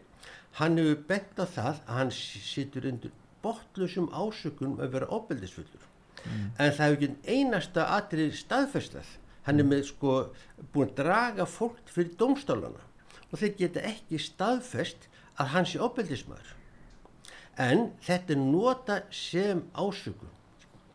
[0.58, 5.86] hann hefur bent á það að hann situr undir botlusum ásökunum að vera óbeldisfullur.
[6.22, 6.48] Mm.
[6.58, 9.16] En það hefur ekki einasta atrið staðfestað.
[9.46, 10.16] Hann er með sko
[10.74, 12.82] búin að draga fólk fyrir domstálana
[13.32, 15.08] og þeir geta ekki staðfest
[15.40, 16.52] að hann sé óbeldismæður.
[17.60, 20.28] En þetta er nota sem ásöku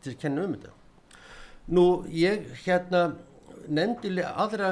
[0.02, 0.74] til að kenna um þetta
[1.68, 3.02] nú ég hérna
[3.68, 4.70] nefndilega aðra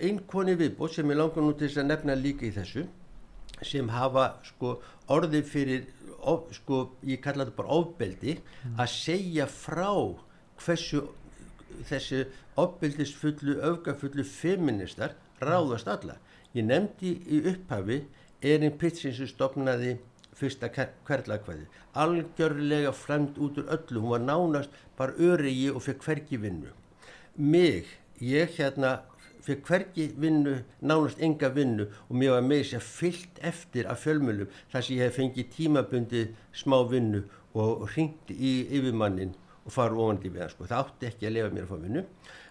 [0.00, 2.86] einkoni viðbót sem ég langar nú til þess að nefna líka í þessu
[3.64, 4.76] sem hafa sko
[5.12, 5.86] orðið fyrir
[6.20, 8.74] of, sko ég kalla þetta bara ofbeldi mm.
[8.80, 9.92] að segja frá
[10.60, 11.06] hversu
[11.86, 12.24] þessi
[12.56, 16.16] ofbeldisfullu, öfgafullu feministar ráðast alla
[16.56, 18.02] ég nefndi í upphafi
[18.44, 19.96] Erin Pritsin sem stopnaði
[20.36, 20.68] fyrsta
[21.08, 24.00] hverlakvæði algjörlega fremd út úr öllu.
[24.00, 26.72] Hún var nánast bara öregi og fekk hverki vinnu.
[27.36, 27.86] Mig,
[28.20, 29.00] ég hérna
[29.46, 34.04] fekk hverki vinnu nánast enga vinnu og mér var með þess að fyllt eftir af
[34.04, 36.22] fjölmjölum þar sem ég hef fengið tímabundi
[36.52, 37.24] smá vinnu
[37.56, 40.66] og ringt í yfirmannin og fara ofandi við hann sko.
[40.66, 42.04] það átti ekki að lefa mér að fá vinnu.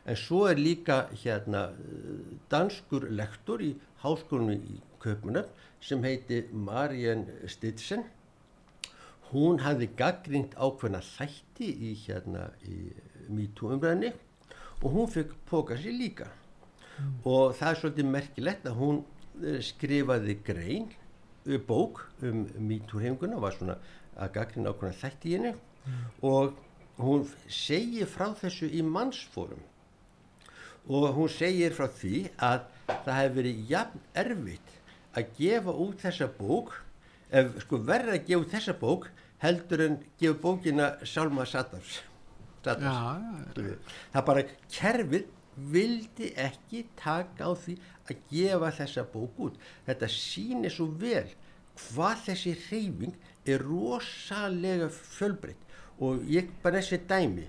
[0.05, 1.61] En svo er líka hérna
[2.49, 5.53] danskur lektor í háskólinu í Köpunöfn
[5.85, 8.05] sem heiti Marian Stidsen
[9.31, 12.79] hún hafði gaggrínt ákveðna þætti í hérna í
[13.29, 14.11] MeToo-umræðinni
[14.81, 17.11] og hún fikk póka sér líka mm.
[17.25, 19.01] og það er svolítið merkilegt að hún
[19.43, 23.79] eh, skrifaði grein eh, bók um MeToo-heimguna og var svona
[24.15, 26.03] að gaggrína ákveðna þætti í henni mm.
[26.31, 26.57] og
[27.01, 29.61] hún segir frá þessu í mannsfórum
[30.85, 34.64] og hún segir frá því að það hefur verið jafn erfitt
[35.15, 36.73] að gefa út þessa bók
[37.31, 39.07] ef sko verður að gefa út þessa bók
[39.43, 42.01] heldur en gefa bókina Salma Saddams.
[42.65, 47.77] Það bara kerfið vildi ekki taka á því
[48.09, 49.59] að gefa þessa bók út.
[49.87, 51.27] Þetta sýnir svo vel
[51.75, 55.61] hvað þessi reyfing er rosalega fjölbreytt.
[56.01, 57.47] Og ég bara þessi dæmi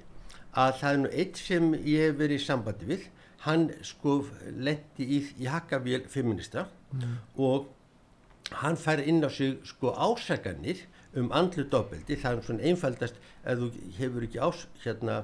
[0.56, 3.06] að það er nú eitt sem ég hef verið í sambandi við.
[3.46, 4.20] Hann sko
[4.54, 7.16] lendi í, í Hakavél feminista mm.
[7.48, 7.70] og
[8.62, 10.84] hann fær inn á sig sko ásaganir
[11.16, 15.22] um andlu dobbeldi, það er svona einfaldast ef þú hefur ekki ás, hérna,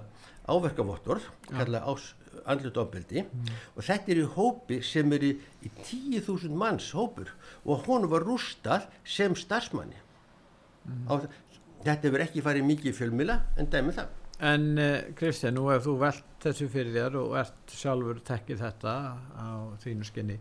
[0.48, 2.12] áverkavottor, kalla ás,
[2.48, 3.50] andlu dobbeldi mm.
[3.76, 5.32] og þetta er í hópi sem er í,
[5.62, 7.30] í 10.000 manns hópur.
[7.68, 10.00] Og hún var rústað sem starfsmanni.
[10.88, 11.04] Mm.
[11.06, 11.14] Á,
[11.84, 14.18] þetta hefur ekki farið mikið fjölmila en dæmið það.
[14.42, 18.94] En uh, Kristján, nú ef þú velt þessu fyrir þér og ert sjálfur tekkið þetta
[19.38, 19.48] á
[19.84, 20.40] þínu skinni.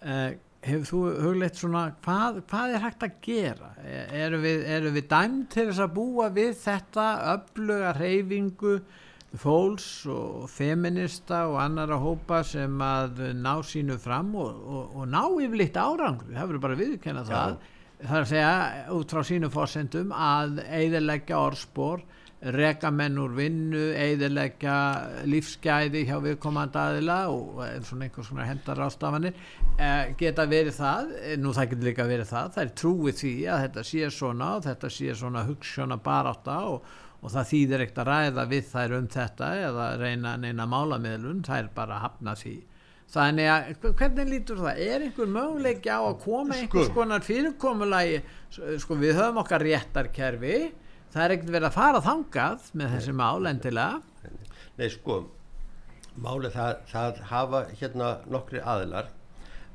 [0.00, 3.70] Uh, hefur þú hugleitt svona hvað, hvað er hægt að gera?
[4.22, 8.74] Eru við, eru við dæmt til þess að búa við þetta öfluga reyfingu
[9.40, 15.22] fólks og feminista og annara hópa sem að ná sínu fram og, og, og ná
[15.38, 17.60] yfirleitt árangur það verður bara viðkenna það.
[18.00, 22.04] Það er að segja út frá sínu fórsendum að eiðilegja orðspor
[22.40, 24.76] reka menn úr vinnu, eiðilegja
[25.28, 29.36] lífsgæði hjá viðkomandi aðila og svona einhvers svona hendar ástafanir
[29.76, 33.62] eh, geta verið það, nú það getur líka verið það, það er trúið því að
[33.66, 36.88] þetta sé svona og þetta sé svona hugssjóna baráta og,
[37.20, 41.64] og það þýðir ekkert að ræða við þær um þetta eða reyna neina málamiðlun, það
[41.66, 42.56] er bara að hafna því.
[43.10, 44.80] Þannig að hvernig lítur það?
[44.86, 46.94] Er einhver möguleiki á að koma einhvers sko.
[46.94, 48.20] konar fyrirkomulagi?
[48.78, 50.60] Sko við höfum okkar réttarkerfi
[51.12, 54.00] það er ekkert verið að fara þangað með þessi mál endilega.
[54.78, 55.16] Nei sko
[56.20, 59.10] málið það, það hafa hérna nokkri aðilar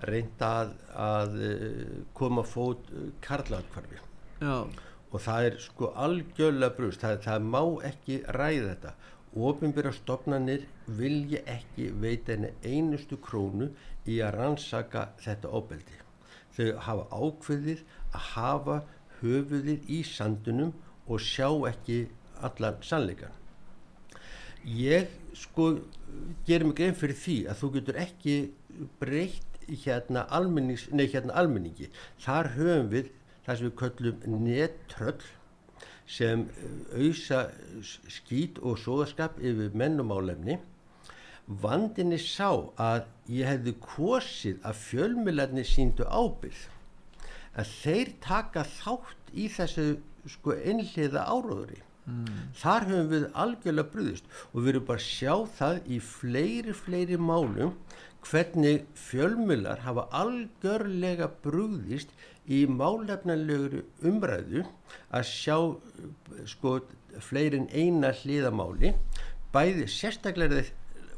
[0.05, 4.01] reynda að, að eh, koma fót eh, karlaðkvarfi
[4.45, 8.95] og það er sko algjörlega brust, það, það má ekki ræða þetta.
[9.35, 10.65] Ofinbyrja stopnarnir
[10.99, 13.69] vilja ekki veita henni einustu krónu
[14.07, 15.99] í að rannsaka þetta óbeldi
[16.55, 17.81] þau hafa ákveðið
[18.15, 18.77] að hafa
[19.19, 20.71] höfuðið í sandunum
[21.07, 22.05] og sjá ekki
[22.45, 23.33] allan sannleikan
[24.65, 25.67] ég sko
[26.47, 28.35] gerum mig grein fyrir því að þú getur ekki
[28.99, 30.25] breytt hérna,
[30.91, 31.89] nei, hérna almenningi.
[32.21, 33.09] Þar höfum við
[33.45, 35.25] það sem við köllum nettröll
[36.05, 36.45] sem
[36.93, 37.41] auðsa
[37.81, 40.59] skýt og sóðaskap yfir mennumálefni
[41.45, 42.49] vandinni sá
[42.81, 46.63] að ég hefði kosið að fjölmiðlarnir síndu ábyrð
[47.55, 49.87] að þeir taka þátt í þessu
[50.31, 52.29] sko einhliða áróðuri mm.
[52.61, 57.19] þar höfum við algjörlega brúðist og við erum bara að sjá það í fleiri fleiri
[57.21, 57.75] málum
[58.25, 62.13] hvernig fjölmjölar hafa algjörlega brúðist
[62.45, 64.65] í málefnanlegur umræðu
[65.13, 65.57] að sjá
[66.49, 66.79] sko
[67.25, 68.93] fleirin eina hliðamáli
[69.53, 70.65] bæði sérstaklega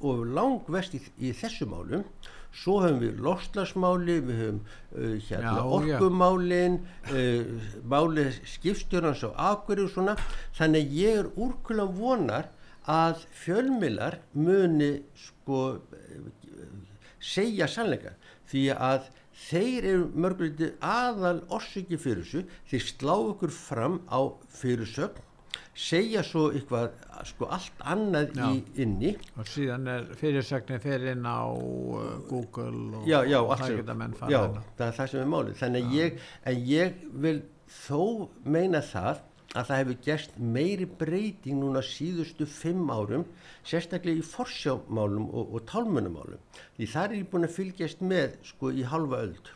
[0.06, 2.06] og langvest í, í þessu málum
[2.56, 6.80] svo höfum við loslasmáli við höfum uh, hérna orkumálin
[7.12, 10.18] uh, máli skipstjórnans og akverju og svona.
[10.58, 12.52] Þannig að ég er úrkula vonar
[12.88, 15.82] að fjölmilar muni sko
[17.20, 18.14] segja sannleika
[18.48, 22.44] því að þeir eru mörgulítið aðal orsiki fyrir þessu.
[22.72, 24.20] Þeir slá okkur fram á
[24.60, 25.27] fyrirsögn
[25.78, 26.96] segja svo eitthvað
[27.30, 28.48] sko allt annað Já.
[28.50, 29.14] í inni.
[29.38, 33.98] Og síðan er fyrirsögnin fyrir inn á uh, Google og já, já, og það geta
[33.98, 34.62] menn já, fara inn á.
[34.80, 35.56] það er það sem er málið.
[35.62, 36.22] Þannig að ég,
[36.74, 37.40] ég vil
[37.86, 38.04] þó
[38.48, 43.24] meina það að það hefur gerst meiri breyting núna síðustu fimm árum
[43.68, 46.42] sérstaklega í forsjámálum og, og tálmunumálum
[46.78, 49.54] því þar er ég búin að fylgjast með sko í halva öld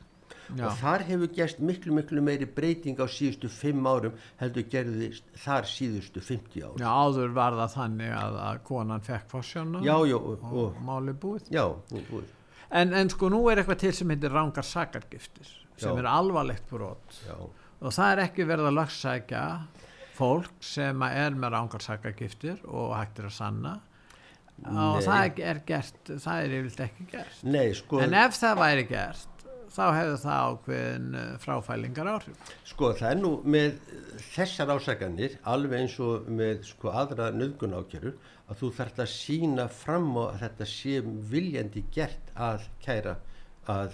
[0.58, 0.66] Já.
[0.68, 5.68] og þar hefur gerst miklu miklu meiri breyting á síðustu fimm árum heldur gerðist þar
[5.70, 9.36] síðustu 50 árum Já, áður var það þannig að, að konan fekk
[9.86, 11.48] já, og, og og, máli búið.
[11.54, 12.24] Já, og, og,
[12.72, 16.00] en, en sko nú er eitthvað til sem heitir rángar sakargiftir sem Já.
[16.04, 17.22] er alvarlegt brot.
[17.26, 17.38] Já,
[17.82, 19.46] og það er ekki verið að lögsækja
[20.18, 23.78] fólk sem er með rángar sakargiftir og hægt er að sanna.
[24.62, 25.02] Og Nei.
[25.08, 27.44] það er- er gert það er yfirleitt ekki gert.
[27.44, 29.40] Nei, sko en ef það væri gert
[29.71, 33.79] þá hefur það ákveðin uh, fráfælingar áhrif Sko það er nú með
[34.31, 38.15] þessar ásakanir alveg eins og með sko aðra nöðgun ákjörur
[38.51, 40.95] að þú þarft að sína fram á að þetta sé
[41.31, 43.17] viljandi gert að kæra
[43.69, 43.93] að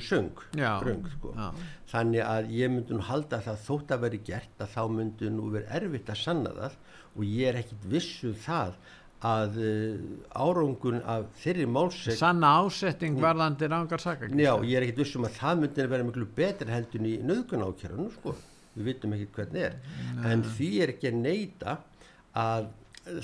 [0.00, 1.32] söng röng, sko.
[1.36, 1.50] já.
[1.90, 5.30] þannig að ég myndi nú halda að það þótt að veri gert að þá myndi
[5.30, 6.78] nú verið erfitt að sanna það
[7.16, 8.72] og ég er ekkit vissu það
[9.24, 10.00] að uh,
[10.36, 15.38] árangun af þeirri málsek sanna ásetting varðandi rángar sakargiftir Já, ég er ekkit vissum að
[15.38, 18.34] það myndi vera miklu betra heldur en í nöðgun ákjörunum sko.
[18.76, 19.76] Við vitum ekki hvernig er.
[20.28, 21.78] En því er ekki að neyta
[22.36, 22.66] að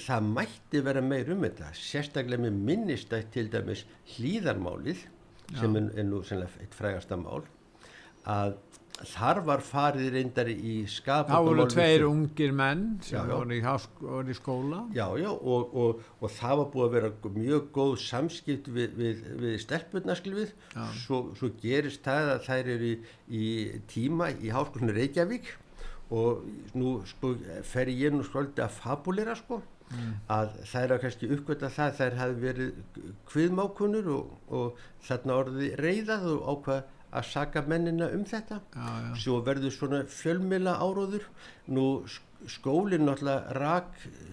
[0.00, 1.72] það mætti vera meir um þetta.
[1.76, 5.02] Sérstaklega með minnistætt til dæmis hlýðarmálið
[5.58, 7.42] sem er, er nú eitt frægasta mál
[8.24, 8.54] að
[9.12, 14.36] þar var farið reyndar í þá skapandi voru tveir ungir menn sem voru í, í
[14.36, 18.94] skóla Já, já, og, og, og það var búið að vera mjög góð samskipt við,
[18.98, 20.54] við, við stelpunarskilfið.
[20.76, 20.84] Já.
[21.02, 22.94] Svo, svo gerist það að þær eru í,
[23.26, 23.50] í
[23.90, 25.52] tíma í háskólinu Reykjavík
[26.12, 26.42] og
[26.76, 29.62] nú sko, fer ég nú svolítið að fabulera sko,
[30.32, 35.74] að þær hafa kannski uppgötta það að þær hafi verið kviðmákunur og, og þarna orðið
[35.80, 38.60] reyðað og ákvað að saka mennina um þetta.
[38.74, 39.14] Já, já.
[39.24, 41.26] svo verður svona fjölmila áróður
[41.68, 43.90] nú sk- skólinn náttúrulega rak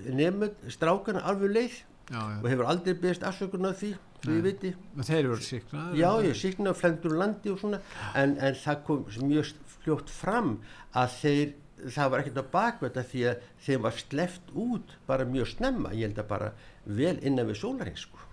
[0.08, 3.92] nefnum strákana alveg leið Já, og hefur aldrei beðist afsökun á því
[4.28, 4.72] ég viti.
[4.98, 7.80] Þeir eru síknaður já ég síkna og flendur landi og svona.
[8.18, 9.52] En, en það kom mjög
[9.84, 10.56] fljótt fram
[10.98, 11.54] að þeir
[11.96, 15.94] það var ekkert á bakvölda því að þeim var sleft út bara mjög snemma.
[15.96, 16.50] Ég held að bara
[16.86, 18.26] vel innan við sólarheng sko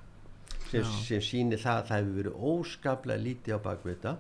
[0.71, 4.17] sem, sem sýnir það að það hefur verið óskaplega lítið á bakvölda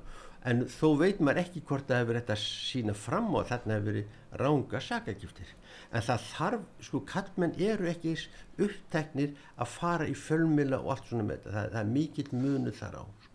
[0.46, 4.40] en þó veit maður ekki hvort það hefur þetta sína fram og þarna hefur verið
[4.40, 5.54] ránga sakagiftir.
[5.90, 8.14] En það þarf, sko kallmenn eru ekki
[8.62, 11.54] uppteknir að fara í fjölmila og allt svona með þetta.
[11.56, 13.32] Það, það er mikill munu þar á sko.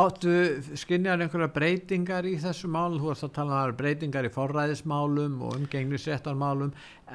[0.00, 0.34] Áttu
[0.80, 5.58] skinjar einhverja breytingar í þessu mál, þú varst að tala um breytingar í forræðismálum og
[5.60, 6.72] umgengnisréttarmálum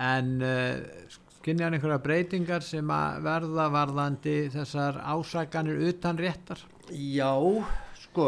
[0.07, 6.61] en uh, skinjar einhverja breytingar sem að verða varðandi þessar ásakanir utan réttar?
[6.95, 7.35] Já,
[7.99, 8.27] sko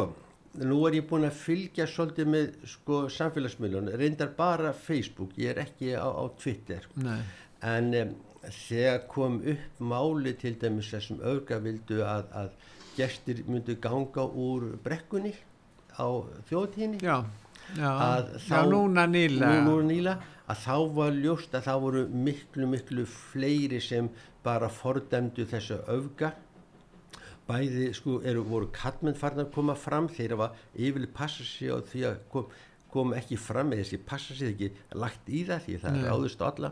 [0.59, 5.63] nú er ég búin að fylgja svolítið með sko samfélagsmiðlun reyndar bara Facebook, ég er
[5.63, 7.21] ekki á, á Twitter Nei.
[7.63, 8.13] en um,
[8.67, 12.51] þegar kom upp máli til dæmis þessum auðga vildu að, að
[12.99, 15.31] gestir myndu ganga úr brekkunni
[15.95, 16.07] á
[16.51, 16.99] þjóðtíðinni
[17.73, 19.63] Já, Að já þá- núna nýlega.
[19.65, 24.09] nú, nú nýla að þá var ljóst að það voru miklu miklu fleiri sem
[24.43, 26.33] bara fordæmdu þessu öfga
[27.49, 30.47] bæði sko eru voru kallmenn farin að koma fram þeir hafa
[30.77, 32.47] yfirlega passa sig á því að kom,
[32.93, 34.69] kom ekki fram eða þessi passa sig ekki
[35.01, 36.01] lagt í það því það Nei.
[36.05, 36.71] er áðurst alla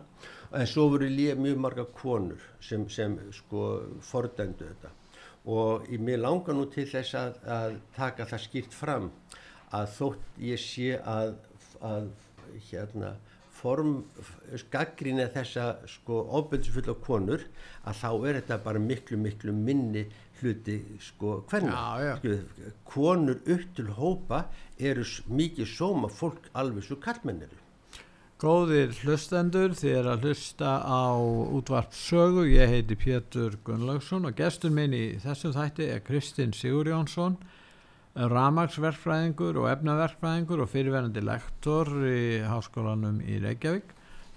[0.53, 3.67] en svo voru líka mjög marga konur sem, sem sko
[4.01, 4.93] fordæmdu þetta
[5.45, 9.10] og í mér langar nú til þess að, að taka það skýrt fram
[9.74, 11.36] að þótt ég sé að,
[11.82, 12.10] að
[12.70, 13.14] hérna
[13.64, 13.94] form
[14.74, 17.46] gaggrína þessa sko ofbeldsfulla konur
[17.88, 20.04] að þá er þetta bara miklu miklu minni
[20.42, 22.44] hluti sko hvernig
[22.90, 24.46] konur upp til hópa
[24.80, 27.60] eru mikið sóma fólk alveg svo kallmennir
[28.44, 32.42] Góðir hlustendur, er að hlusta á útvarp sögu.
[32.52, 37.38] Ég heiti Pétur Gunnlaugsson og gestur minn í þessum þætti er Kristinn Sigur Jónsson,
[38.14, 43.88] ramagsverkfræðingur og efnaverkfræðingur og fyrirverandi lektor í háskólanum í Reykjavík.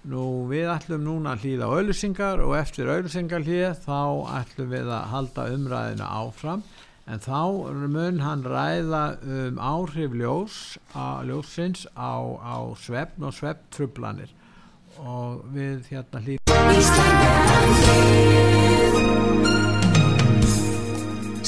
[0.07, 4.01] Nú við ætlum núna að hlýða á auðlýsingar og eftir auðlýsingar hlýða þá
[4.39, 6.61] ætlum við að halda umræðina áfram
[7.07, 7.41] en þá
[7.93, 10.55] mun hann ræða um áhrif ljós
[10.95, 14.31] að ljósins á, á svefn og svefntrublanir
[15.03, 16.47] og við hérna hlýðum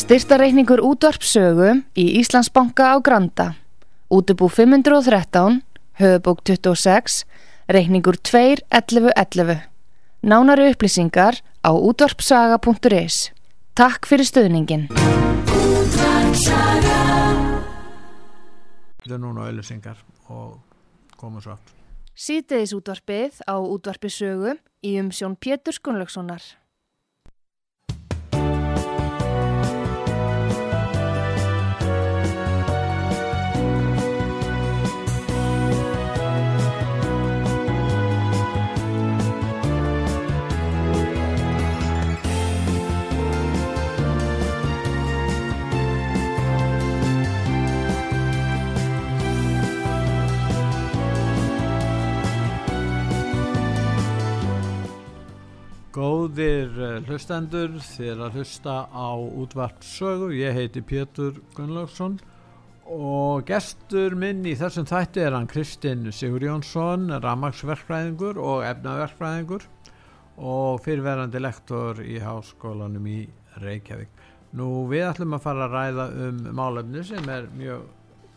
[0.10, 3.53] Styrtareikningur útvarpsögu í Íslandsbanka á Granda.
[4.10, 5.62] Útubú 513,
[6.01, 7.30] höfubók 26,
[7.70, 9.70] reikningur 2.11.11.
[10.26, 13.30] Nánari upplýsingar á útvarpsaga.is.
[13.78, 14.89] Takk fyrir stöðningin.
[18.97, 20.01] Þetta er núna auðlýsingar
[20.34, 20.57] og
[21.22, 21.78] komum svo aftur.
[22.18, 26.41] Sýteðis útvarpið á útvarpisögu í umsjón Pétur Skunlökssonar.
[55.90, 62.20] Góðir eh, hlustendur, þér að hlusta á útvart sögu, ég heiti Pétur Gunnlaugsson
[62.94, 69.66] og gestur minn í þessum þætti er hann Kristinn Sigur Jónsson, ramagsverkfræðingur og efnaverkfræðingur
[70.38, 73.24] og fyrirverandi lektor í háskólanum í
[73.58, 74.14] Reykjavík.
[74.62, 77.90] Nú við ætlum að fara að ræða um málefni sem er mjög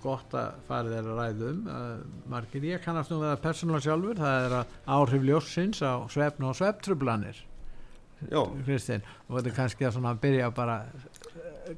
[0.03, 1.95] gott að fara þeirra að ræða um uh,
[2.33, 2.67] margir.
[2.73, 7.43] Ég kannast nú að persónulega sjálfur það er að áhrif ljósins á svefn og svefntrublanir
[8.67, 10.77] Kristinn og þetta er kannski að svona byrja bara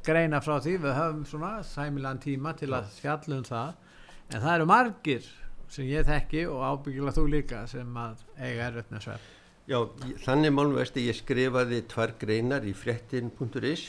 [0.05, 0.77] greina frá því.
[0.83, 3.73] Við höfum svona sæmilan tíma til að fjalla um það.
[4.33, 5.31] En það eru margir
[5.73, 9.33] sem ég þekki og ábyggilega þú líka sem að eiga erfitt með svefn.
[9.65, 9.79] Já,
[10.27, 13.87] þannig að ég skrifaði tvær greinar í frettin.is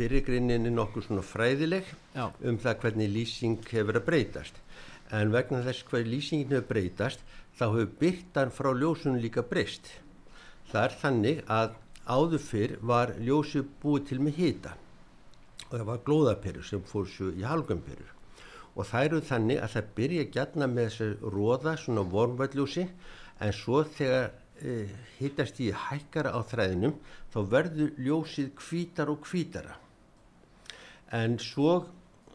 [0.00, 1.84] fyrirgreinin er nokkur svona fræðileg
[2.16, 2.30] Já.
[2.40, 4.56] um það hvernig lýsing hefur að breytast.
[5.12, 7.24] En vegna þess hvernig lýsingin hefur breytast
[7.58, 9.92] þá hefur byrtan frá ljósunum líka breyst.
[10.70, 11.74] Það er þannig að
[12.10, 14.72] áður fyrr var ljósu búið til með hita
[15.70, 18.14] og það var glóðaperur sem fór svo í halgumperur
[18.74, 22.86] og það eru þannig að það byrja gætna með þessu róða svona vormvalljósi
[23.44, 24.30] en svo þegar
[24.62, 24.74] e,
[25.18, 26.96] hittast í hækkara á þræðinum
[27.34, 29.76] þá verður ljósið kvítar og kvítara
[31.16, 31.72] en svo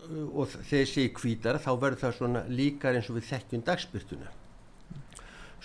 [0.06, 4.34] og þegar sé kvítara þá verður það svona líkar eins og við þekkjum dagspyrtuna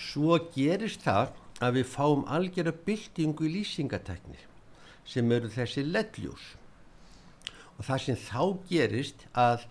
[0.01, 4.39] svo gerist það að við fáum algjörða byltingu í lýsingatekni
[5.11, 6.43] sem eru þessi ledljós.
[7.77, 9.67] Og það sem þá gerist að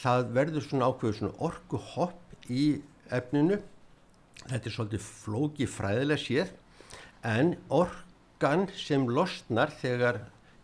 [0.00, 2.64] það verður svona ákveður svona orgu hopp í
[3.12, 3.60] efninu.
[4.48, 6.52] Þetta er svolítið flóki fræðilega séð
[7.28, 10.22] en organ sem losnar þegar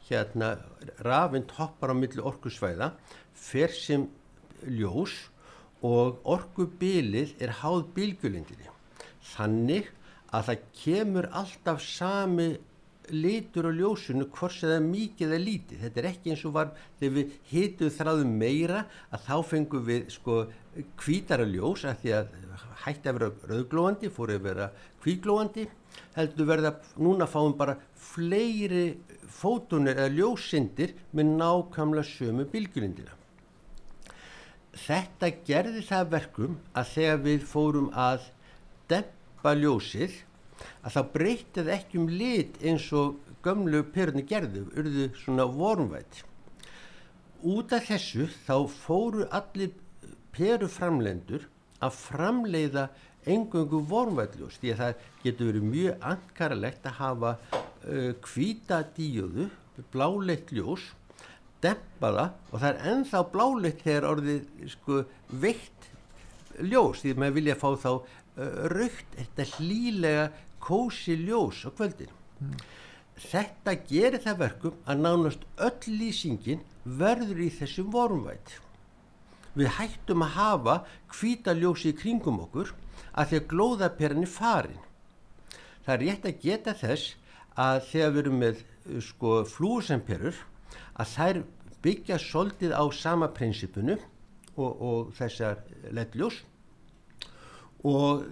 [0.09, 0.54] hérna
[1.07, 2.92] rafind hoppar á milli orkusvæða
[3.34, 4.07] fer sem
[4.66, 5.14] ljós
[5.84, 8.72] og orkubilið er háð bílgjulindinni
[9.34, 9.90] þannig
[10.34, 12.48] að það kemur alltaf sami
[13.14, 15.82] litur og ljósunu hvort sem það er mikið eða lítið.
[15.84, 18.80] Þetta er ekki eins og var þegar við hitum þráðum meira
[19.14, 20.38] að þá fengum við sko
[20.98, 22.34] kvítara ljós að því að
[22.86, 24.68] hætti að vera rauglóandi fóru að vera
[25.04, 25.66] kvíglóandi
[26.16, 28.88] heldur verða núna fáum bara fleiri
[29.37, 33.16] fótunir eða ljósindir með nákvæmlega sömu bylgjulindina
[34.76, 38.26] þetta gerði það verkum að þegar við fórum að
[38.91, 40.16] dempa ljósið
[40.82, 46.22] að það breytið ekki um lit eins og gömlu perunni gerðu, urðu svona vormvætt.
[47.47, 49.74] Út af þessu þá fóru allir
[50.34, 51.47] peruframlendur
[51.84, 52.89] að framleiða
[53.27, 59.49] engöngu vormvættljós því að það getur verið mjög ankaralegt að hafa uh, hvita díuðu,
[59.93, 60.87] bláleitt ljós,
[61.64, 65.03] dempa það og það er ennþá bláleitt þegar orðið sko
[65.43, 65.91] veitt
[66.61, 68.05] ljós því að maður vilja fá þá uh,
[68.72, 70.27] raukt, þetta hlýlega
[70.66, 72.55] kósi ljós á kvöldin mm.
[73.29, 78.57] þetta gerir það verkum að nánast öll lýsingin verður í þessum vorumvætt
[79.57, 80.74] við hættum að hafa
[81.12, 82.74] kvítaljósi í kringum okkur
[83.12, 84.82] að því að glóðaperan er farin
[85.86, 87.14] það er rétt að geta þess
[87.57, 88.64] að þegar við erum með
[89.07, 90.42] sko flúsemperur
[90.97, 91.40] að þær
[91.84, 93.97] byggja soldið á sama prinsipunu
[94.57, 95.62] og, og þessar
[95.94, 96.42] leddljós
[97.86, 98.26] og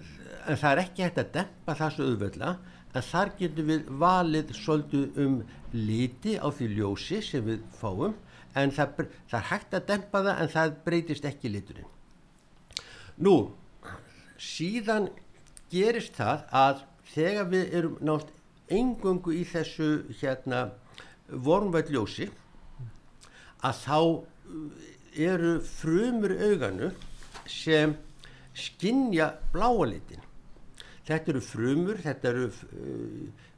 [0.45, 2.55] það er ekki hægt að dempa það svo auðvöldla
[2.95, 5.35] en þar getum við valið svolítið um
[5.75, 8.15] liti á því ljósi sem við fáum
[8.55, 11.89] en það, það er hægt að dempa það en það breytist ekki liturinn.
[13.25, 13.35] Nú,
[14.41, 15.09] síðan
[15.71, 16.81] gerist það að
[17.13, 18.31] þegar við erum nátt
[18.71, 20.67] engöngu í þessu hérna
[21.29, 22.29] vormvælljósi
[23.65, 23.99] að þá
[25.15, 26.91] eru frumur auganu
[27.49, 27.95] sem
[28.55, 30.21] skinja bláa litin.
[31.05, 33.49] Þetta eru frumur þetta eru, uh,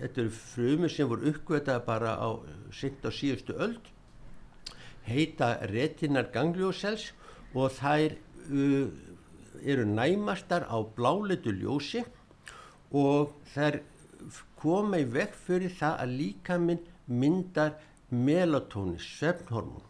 [0.00, 2.28] þetta eru frumur sem voru uppgötað bara á
[2.74, 3.92] sint á síðustu öld
[5.06, 7.12] heita retinar gangliosels
[7.54, 8.16] og þær
[8.50, 8.88] uh,
[9.62, 12.04] eru næmastar á bláleitu ljósi
[12.92, 13.80] og þær
[14.60, 17.76] koma í vekk fyrir það að líka minn myndar
[18.10, 19.84] melatóni, svefnhormón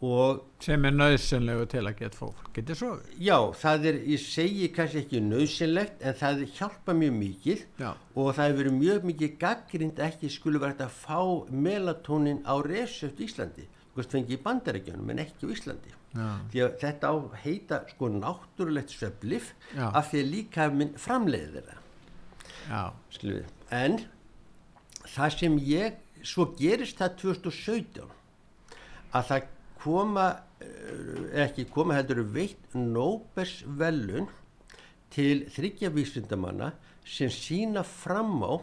[0.00, 4.70] og sem er nöðsynlegu til að geta fólk getið svo já, það er, ég segi
[4.72, 7.90] kannski ekki nöðsynlegt en það hjálpa mjög mikið já.
[8.14, 11.20] og það hefur verið mjög mikið gaggrind ekki skulle verið að fá
[11.52, 15.92] melatónin á resöft Íslandi hvort fengi í bandarækjunum en ekki á Íslandi.
[16.14, 21.80] Því að þetta á heita sko náttúrulegt söflif af því að líka minn framleiðir það
[23.70, 24.00] en
[25.06, 28.10] það sem ég svo gerist það 2017
[29.16, 29.48] að það
[29.80, 30.26] koma
[30.60, 34.28] eh, ekki koma heldur veitt Nóbers velun
[35.10, 36.72] til þryggja vísindamanna
[37.06, 38.60] sem sína fram á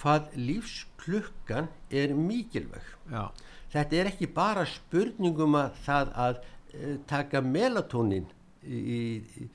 [0.00, 2.84] hvað lífsklukkan er mikilvæg.
[3.10, 3.30] Já.
[3.72, 6.40] þetta er ekki bara spurningum að það að
[7.08, 8.26] taka melatónin
[8.66, 9.48] í, í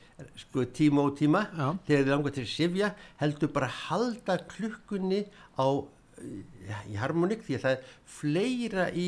[0.43, 1.67] sko, tíma og tíma Já.
[1.88, 2.91] þegar þið langar til að sifja
[3.22, 5.26] heldur bara halda klukkunni
[5.57, 5.67] á
[6.89, 9.07] í harmonik því að það er fleira í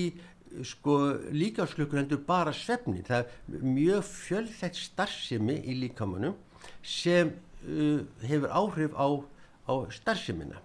[0.68, 0.98] sko
[1.34, 6.36] líkásklukkur heldur bara svefnin það er mjög fjölþægt starfsemi í líkamanum
[6.86, 7.34] sem
[7.66, 9.08] uh, hefur áhrif á,
[9.70, 10.62] á starfsemina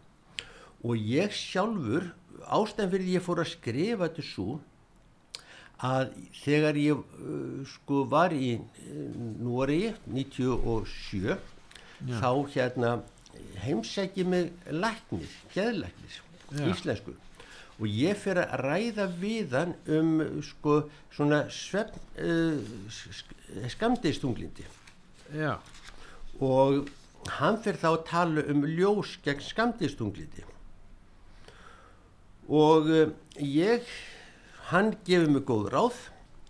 [0.84, 2.10] og ég sjálfur
[2.46, 4.58] ástæðan fyrir því ég fór að skrifa þetta svo
[5.84, 6.10] að
[6.40, 8.64] þegar ég uh, sko var í uh,
[9.38, 12.18] Núri 97 Já.
[12.18, 12.90] þá hérna
[13.62, 16.20] heimsækji mig læknir, geðlæknir
[16.72, 17.14] íslensku
[17.78, 20.80] og ég fyrir að ræða við hann um sko
[21.14, 22.58] svona svefn uh,
[23.70, 24.66] skamdeistunglindi
[26.42, 26.90] og
[27.38, 30.46] hann fyrir þá að tala um ljós gegn skamdeistunglindi
[32.48, 33.86] og uh, ég
[34.72, 35.98] hann gefur mig góð ráð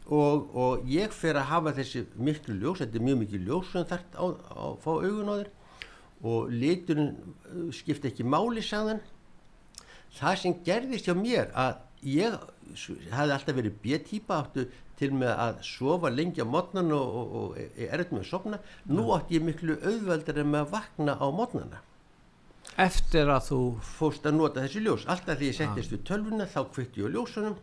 [0.09, 3.87] og, og ég fyrir að hafa þessi miklu ljós, þetta er mjög mikið ljós sem
[3.89, 5.51] þarf að fá augun á þér.
[6.29, 9.03] Og liturinn uh, skipta ekki máli sagðan
[10.19, 11.77] það sem gerðist hjá mér að
[12.09, 12.35] ég
[13.14, 14.64] hafði alltaf verið B-týpa áttu
[14.99, 18.59] til með að sofa lengi á mótnan og, og, og er eitthvað með að sopna
[18.91, 21.83] nú átti ég miklu auðveldar með að vakna á mótnana
[22.79, 25.07] eftir að þú fóst að nota þessi ljós.
[25.11, 27.57] Alltaf því ég settist við tölvuna þá kveitti ég á ljósunum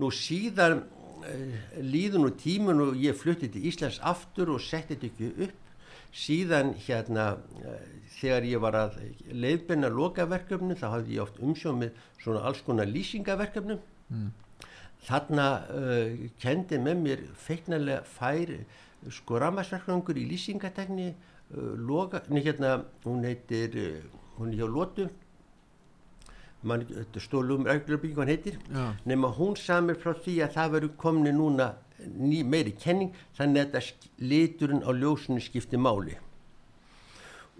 [0.00, 5.10] nú síðan uh, líðun og tímun og ég flutti til Íslands aftur og setti þetta
[5.10, 5.56] ekki upp.
[6.10, 7.80] Síðan hérna uh,
[8.18, 12.88] þegar ég var að leiðbenna lokaverkefni þá hafði ég oft umsjóð með svona alls konar
[12.90, 13.82] lýsingaverkefnum.
[14.10, 14.30] Mm.
[15.06, 18.50] þarna uh, kendi með mér feiknarlega fær
[19.14, 23.78] sko ramasverkefnungur í lýsingatekni uh, loka, hérna hún heitir,
[24.36, 25.06] hún er hjá Lótu
[27.20, 28.94] stólum ræklarbygging hann heitir Já.
[29.06, 33.92] nema hún samir frá því að það veru komni núna ný, meiri kenning þannig að
[34.18, 36.16] liturinn á ljósunni skipti máli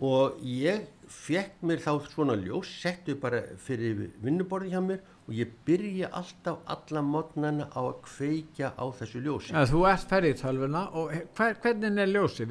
[0.01, 5.51] og ég fekk mér þá svona ljós, settu bara fyrir vinnuborði hjá mér og ég
[5.66, 9.53] byrja alltaf alla mótnana á að kveikja á þessu ljósi.
[9.53, 12.46] Ja, þú ert ferðið í tölvuna og hver, hvernig er ljósi?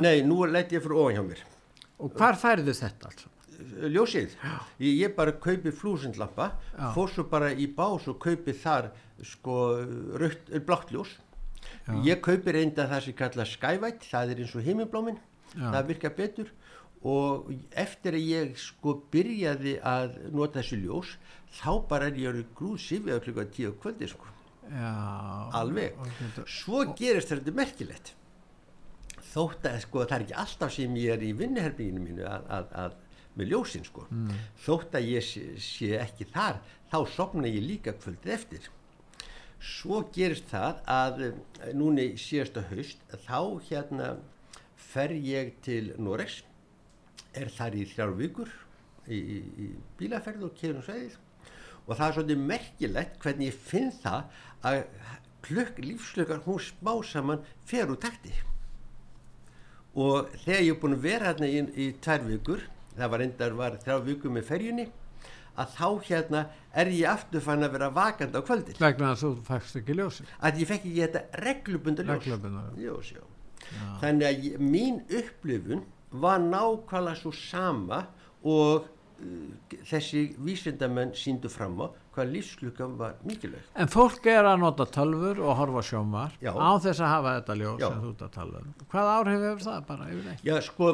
[0.00, 1.44] Nei, nú læti ég fyrir ofan hjá mér.
[1.98, 3.26] Og hvar færðu þetta alls?
[3.58, 4.36] Ljósið,
[4.78, 6.52] ég, ég bara kaupi flúsindlampa,
[6.94, 8.92] fór svo bara í bás og kaupi þar
[9.26, 9.56] sko
[10.20, 11.16] rautt, blátt ljós.
[11.88, 11.96] Já.
[12.06, 15.18] Ég kaupi reynda það sem kalla skævætt, það er eins og himminblóminn,
[15.56, 16.52] það virkar betur.
[17.06, 21.12] Og eftir að ég sko byrjaði að nota þessu ljós
[21.60, 24.30] þá bara er ég að grúð sifið á klukka tíu kvöldi sko.
[24.68, 24.94] Já,
[25.56, 26.46] alveg, okay.
[26.50, 28.14] svo gerist þetta merkilegt.
[29.32, 32.74] Þótt að sko það er ekki alltaf sem ég er í vinnuherbygginu mínu að, að,
[32.82, 32.96] að
[33.38, 34.06] með ljósin sko.
[34.10, 34.34] Mm.
[34.64, 36.60] þótt að ég sé, sé ekki þar
[36.90, 38.68] þá sopna ég líka kvöldið eftir.
[39.58, 41.22] Svo gerist það að
[41.74, 44.10] núni síðasta haust þá hérna
[44.78, 46.42] fer ég til Norex
[47.36, 48.52] er þar í þrjár vikur
[49.08, 49.66] í, í, í
[49.98, 51.16] bílaferð og kemur sveið
[51.88, 54.80] og það er svolítið merkilegt hvernig ég finn það að
[55.46, 58.34] klukk lífslökar hún smá saman fer úr takti.
[59.98, 62.66] Og þegar ég er búin að vera hérna í, í tvær vikur
[62.98, 64.88] það var endar var þrjár vikur með ferjunni
[65.58, 66.42] að þá hérna
[66.78, 70.26] er ég aftur fann að vera vakand á kvöldir vegna að þú fækst ekki ljósi.
[70.38, 72.10] Að ég fekk ekki þetta reglubundar
[72.78, 73.34] ljós, ljós.
[74.02, 78.04] Þannig að ég, mín upplifun var nákvæmlega svo sama
[78.46, 81.86] og uh, þessi vísindamenn síndu fram á
[82.18, 83.72] hvað lífsklukkan var mikilvægt.
[83.78, 86.52] En fólk er að nota tölfur og horfa sjómar Já.
[86.52, 87.88] á þess að hafa þetta ljós Já.
[87.88, 88.72] sem þú ert að tala um.
[88.92, 90.48] Hvað áhrif hefur það bara yfir eitt?
[90.48, 90.90] Já sko,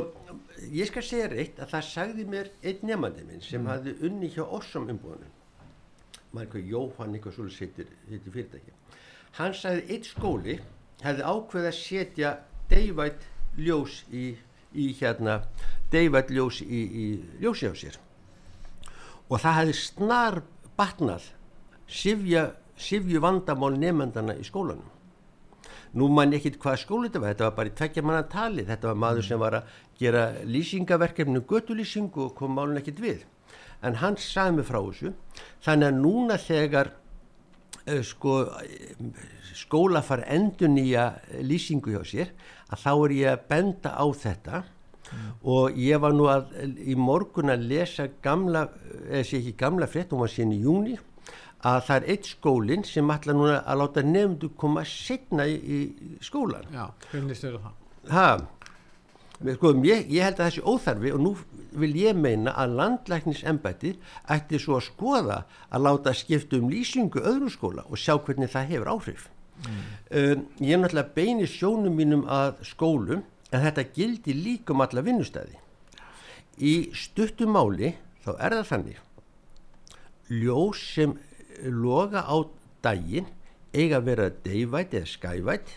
[0.80, 3.72] ég skal segja reitt að það sagði mér einn nefandi minn sem mm.
[3.72, 5.40] hafði unni hjá ossum umbúðunum
[6.34, 8.74] maður eitthvað Jóhann eitthvað svolítið sittir fyrirtæki
[9.38, 10.56] hann sagði eitt skóli
[11.04, 12.32] hefði ákveð að setja
[12.70, 14.24] deyvætt ljós í,
[14.74, 15.40] í hérna
[15.92, 17.06] deyvætt ljós í, í
[17.42, 18.00] ljósi á sér
[19.30, 20.40] og það hefði snar
[20.78, 21.30] batnað
[21.86, 24.90] sifju vandamál nefnandana í skólanum.
[25.94, 28.64] Nú mann ekkit hvað skóli þetta var þetta var bara í tveggja manna tali.
[28.66, 33.22] Þetta var maður sem var að gera lýsingaverkefni göttulýsingu og kom málun ekkit við.
[33.84, 35.12] En hann sagði mig frá þessu
[35.62, 36.90] þannig að núna þegar
[37.86, 38.34] uh, sko
[39.54, 41.12] skóla fara endur nýja
[41.46, 42.32] lýsingu hjá sér
[42.72, 44.62] að þá er ég að benda á þetta
[45.14, 45.32] mm.
[45.54, 46.52] og ég var nú að
[46.82, 48.66] í morgun að lesa gamla,
[49.08, 50.98] eða sé ekki gamla frétt, hún var síðan í júni
[51.64, 55.78] að það er eitt skólinn sem ætla núna að láta nefndu koma setna í, í
[56.24, 57.80] skólan Já, hvernig styrir það?
[58.04, 58.42] Það,
[59.56, 61.34] sko, ég, ég held að þessi óþarfi og nú
[61.74, 63.94] vil ég meina að landlæknisembæti
[64.34, 65.38] ætti svo að skoða
[65.70, 69.28] að láta skipta um lýsingu öðru skóla og sjá hvernig það hefur áhrif.
[69.64, 69.80] Mm.
[70.18, 75.04] Um, ég er náttúrulega beini sjónum mínum að skólum en þetta gildi líka um alla
[75.06, 75.60] vinnustæði.
[76.58, 77.94] Í stuttum máli
[78.24, 79.02] þá er það þannig
[80.32, 81.18] ljós sem
[81.68, 82.36] loga á
[82.84, 83.26] daginn
[83.74, 85.74] eiga að vera deyvætt eða skævætt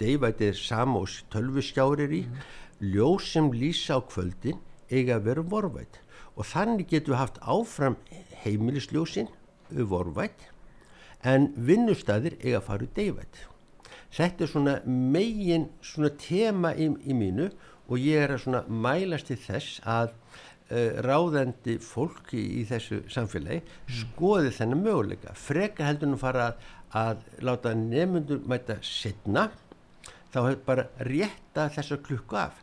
[0.00, 2.38] deyvætt er samós tölvuskjárir í mm.
[2.94, 6.00] ljós sem lýsa á kvöldin eiga að vera vorvætt
[6.36, 7.98] og þannig getur við haft áfram
[8.44, 9.28] heimilisljósin
[9.70, 10.48] vorvætt
[11.20, 13.44] en vinnustæðir eiga að fara úr deyvætt
[14.14, 17.50] þetta er svona megin svona tema í, í mínu
[17.90, 23.02] og ég er að svona mælast til þess að uh, ráðandi fólk í, í þessu
[23.10, 23.94] samfélagi mm.
[24.02, 25.34] skoði þennan möguleika.
[25.34, 26.64] Frekar heldur nú fara að,
[27.00, 29.48] að láta nefnundur mæta setna
[30.30, 32.58] þá hefur bara rétta þessa klukku af.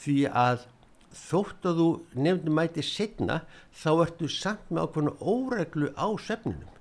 [0.00, 0.64] Því að
[1.16, 1.88] þótt að þú
[2.22, 3.40] nefnum mæti setna
[3.76, 6.78] þá ertu samt með ákveðinu óreglu á söfninum.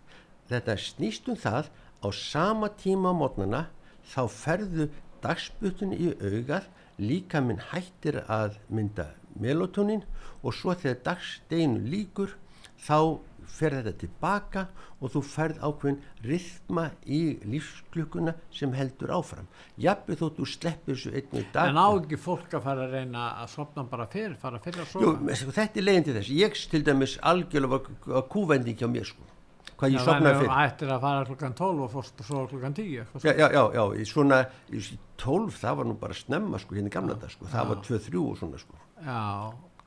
[0.50, 3.62] Þetta snýst um það á sama tíma á mótnana
[4.10, 4.90] þá ferðu
[5.24, 10.04] dagsbutin í augað líka minn hættir að mynda melatonin
[10.44, 12.36] og svo þegar dagsteginu líkur
[12.80, 14.66] þá fer þetta tilbaka
[15.00, 15.98] og þú ferð ákveðin
[16.28, 19.48] rithma í lífsklukkuna sem heldur áfram.
[19.82, 23.26] Jafnveg þó þú sleppir þessu einnig dag En á ekki fólk að fara að reyna
[23.42, 25.08] að sopna bara fyrir, fara fyrir að sofa?
[25.08, 29.10] Jú, sko, þetta er leginn til þess, ég til dæmis algjörlega var kúvending hjá mér
[29.10, 29.39] sko
[29.80, 30.52] hvað ég sopnaði fyrir?
[30.52, 32.92] Það ættir að fara klukkan 12 og fórst og svo klukkan 10
[33.24, 34.84] Já, já, já, já, í svona í
[35.24, 38.38] 12 það var nú bara snemma sko hérna gamla dag sko, það var 2-3 og
[38.40, 38.80] svona sko.
[39.00, 39.20] Já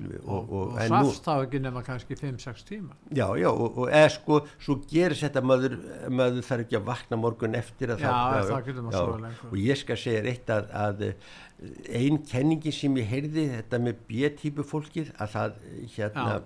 [0.02, 4.08] og, og, og svast þá ekki nema kannski 5-6 tíma já já og, og eða
[4.14, 5.76] sko svo gerist þetta maður,
[6.10, 9.50] maður þarf ekki að vakna morgun eftir já, það, já, það getur maður svo lengur.
[9.50, 11.04] og ég skal segja reitt að, að
[12.00, 15.62] einn kenningi sem ég heyrði þetta með B-típu fólkið að það
[15.98, 16.42] hérna já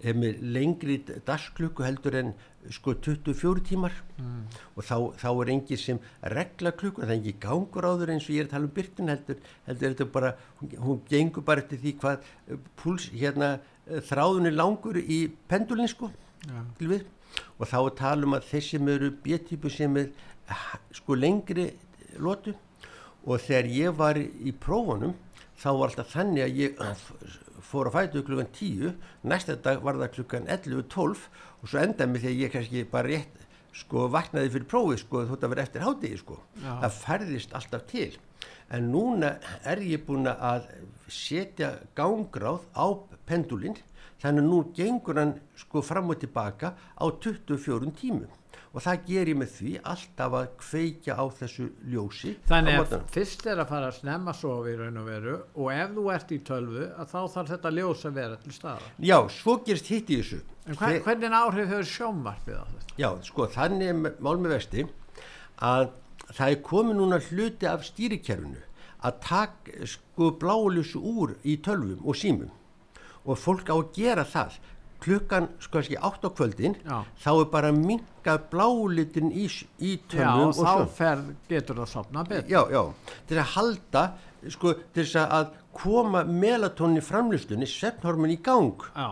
[0.00, 2.32] með lengri dagsklukku heldur en
[2.72, 4.40] sko 24 tímar mm.
[4.76, 6.00] og þá, þá er engi sem
[6.34, 8.74] regla klukku, það er engi gangur á þur eins og ég er að tala um
[8.76, 9.38] byrtin heldur
[9.68, 14.52] heldur þetta bara, hún, hún gengur bara eftir því hvað eh, púls hérna eh, þráðunni
[14.54, 16.10] langur í pendulin sko
[16.48, 16.64] ja.
[17.56, 20.12] og þá er tala um að þessi möru bjötypu sem er
[20.96, 21.70] sko lengri
[22.20, 22.54] lótu
[23.24, 25.16] og þegar ég var í prófunum
[25.60, 26.84] þá var alltaf þannig að ég
[27.70, 28.94] fór að fætu klukkan 10
[29.30, 31.28] næsta dag var það klukkan 11.12
[31.60, 33.46] og svo endaði mig þegar ég kannski bara rétt
[33.80, 36.40] sko vaknaði fyrir prófið sko þótt að vera eftir hádegi sko.
[36.58, 36.72] Já.
[36.82, 38.10] það færðist alltaf til.
[38.70, 40.66] En núna er ég búin að
[41.10, 42.86] setja gangráð á
[43.26, 43.78] pendulinn
[44.20, 48.39] þannig að nú gengur hann sko fram og tilbaka á 24 tímum
[48.70, 53.46] og það ger ég með því alltaf að kveikja á þessu ljósi þannig að fyrst
[53.50, 56.38] er að fara að snemma sofi í raun og veru og ef þú ert í
[56.46, 60.20] tölvu að þá þarf þetta ljós að vera til staða já, svo gerst hitt í
[60.20, 60.40] þessu.
[60.70, 62.96] En hvern, hvernig áhrif hefur sjómarfið á þetta?
[63.02, 64.86] já, sko, þannig mál með vesti
[65.66, 65.90] að
[66.30, 68.62] það er komið núna hluti af stýrikerfinu
[69.00, 72.50] að taka sko blálusu úr í tölvum og símum.
[73.24, 74.58] Og fólk á að gera það
[75.00, 76.98] klukkan sko ekki átt á kvöldin já.
[77.22, 79.46] þá er bara minga blálitin í,
[79.80, 82.50] í tölvum já, og þá fer, getur það sopna betur.
[82.50, 84.04] Já, já, til að halda
[84.52, 88.86] sko, til að koma melatonin framlustunni, svefnhormin í gang.
[88.96, 89.10] Já.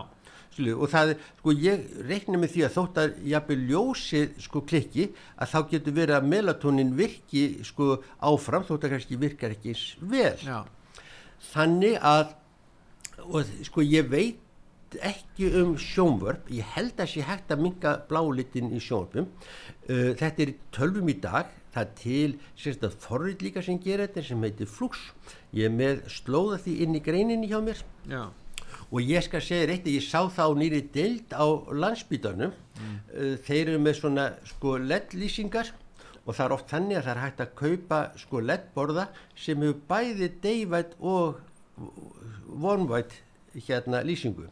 [0.59, 5.05] Og það sko ég reikna með því að þótt að jafnveg ljósið sko klikki
[5.39, 10.35] að þá getur verið að melatonin virki sko áfram þótt að kannski virkar ekki vel.
[10.43, 10.65] Já.
[11.53, 12.35] þannig að
[13.23, 14.43] og sko ég veit
[15.05, 16.49] ekki um sjónvörp.
[16.53, 19.29] Ég held að sé hægt að minga blálitin í sjónvörpum.
[19.89, 21.55] Uh, þetta er tölvum í dag.
[21.69, 25.03] Það til sérstaklega forrið líka sem gerir þetta sem heitir flux.
[25.53, 27.83] Ég er með slóða því inn í greininni hjá mér.
[28.09, 28.23] Já.
[28.89, 31.45] og ég skal segja þér eitt að ég sá það á nýri deild á
[31.83, 32.97] landsbytarnum mm.
[33.45, 35.71] þeir eru með svona sko LED-lýsingar.
[36.25, 39.81] Og það er oft þannig að það er hægt að kaupa sko LED-borða sem hefur
[39.89, 41.39] bæði deyvætt og
[42.49, 43.19] vonvætt
[43.67, 44.49] hérna lýsingu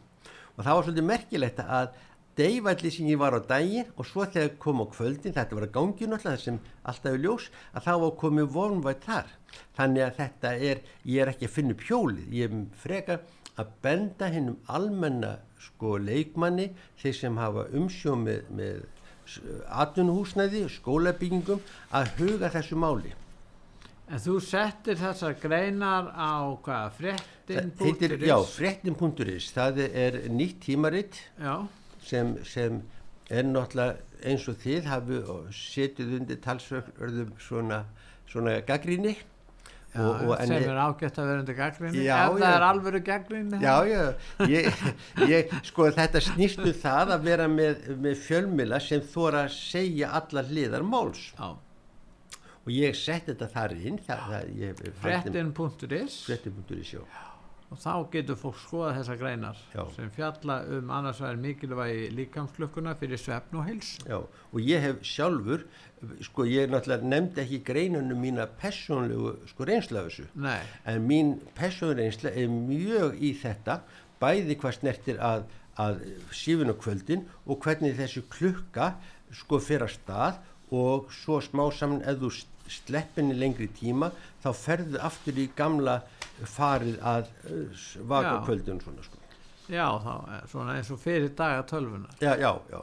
[0.58, 1.90] og það var svolítið merkilegt að
[2.38, 6.36] deyvætlýsingi var á daginn og svo þegar kom á kvöldin, þetta var að gangi náttúrulega
[6.36, 6.58] þessum
[6.90, 9.32] alltaf í ljós, að þá var komið vonvætt þar.
[9.78, 13.18] Þannig að þetta er, ég er ekki að finna upp hjólið, ég er freka
[13.58, 15.32] að benda hennum almenna
[15.62, 16.68] sko leikmanni,
[17.02, 18.20] þeir sem hafa umsjóð
[18.58, 18.84] með,
[19.82, 23.14] atvinnuhúsnæði, skólabyggingum, að huga þessu máli.
[24.08, 28.22] En þú settir þessar greinar á hvað, frettin.is?
[28.24, 31.20] Já, frettin.is, það er nýtt tímaritt.
[31.36, 31.68] Já
[32.08, 32.82] sem, sem
[33.30, 33.98] er náttúrulega
[34.28, 37.82] eins og þið hafu setið undir talsvörðum svona,
[38.30, 39.16] svona gaggríni
[39.94, 43.60] Já, og, og sem er ágætt að vera undir gaggrinni ef það er alvöru gaggrinni
[43.62, 44.02] já, já,
[44.50, 44.82] ég,
[45.30, 50.12] ég, sko þetta snýstu um það að vera með, með fjölmila sem þóra að segja
[50.18, 51.48] alla hliðar máls já.
[52.68, 53.98] Og ég sett þetta þar inn
[55.00, 57.02] frettin.is frettin.is, já.
[57.68, 59.82] Og þá getur fólk skoða þessar greinar Já.
[59.92, 65.02] sem fjalla um annars væri mikilvægi líkamslukkuna fyrir svefn og hils Já, og ég hef
[65.04, 65.66] sjálfur
[66.24, 70.24] sko ég náttúrulega nefndi ekki greinunum mína personlegu sko reynslafessu
[70.88, 73.82] en mín personlegu reynsla er mjög í þetta
[74.20, 75.44] bæði hvað snertir að,
[75.76, 78.94] að sífun og kvöldin og hvernig þessu klukka
[79.42, 80.40] sko fyrir að stað
[80.72, 82.32] og svo smá saman eða þú
[82.72, 84.10] sleppinni lengri tíma
[84.42, 86.00] þá ferðu aftur í gamla
[86.46, 89.24] farið að uh, vaka kvöldun svona sko.
[89.68, 92.08] Já, þá, eh, svona eins og fyrir daga tölvuna.
[92.22, 92.78] Já, já, já,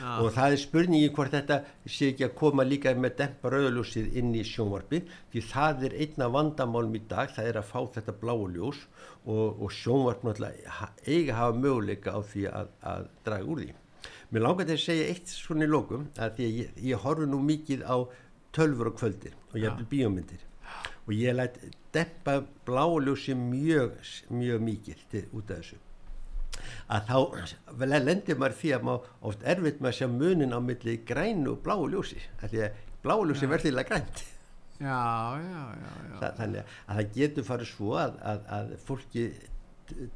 [0.00, 0.12] já.
[0.22, 4.30] Og það er spurningi hvort þetta sé ekki að koma líka með dempa rauðljósið inn
[4.38, 8.46] í sjónvarpi því það er einna vandamálum í dag, það er að fá þetta bláu
[8.54, 8.80] ljós
[9.26, 13.70] og, og sjónvarp náttúrulega eiga hafa möguleika á því að, að draga úr því.
[14.30, 17.28] Mér langar til að segja eitt svona í lókum að því að ég, ég horfu
[17.28, 17.96] nú mikið á
[18.56, 20.42] tölfur og kvöldir og ég hef bíómyndir.
[21.06, 21.58] Og ég lætt
[21.94, 23.96] deppa bláljósi mjög,
[24.30, 25.78] mjög mikið út af þessu.
[26.90, 30.98] Að þá lendir maður því að maður oft erfitt með að sjá munin á milli
[31.06, 34.24] grænu og bláljósi því að bláljósi verður grænt.
[34.80, 36.12] Já, já, já, já.
[36.20, 39.24] Þa, þannig að það getur farið svo að, að, að fólki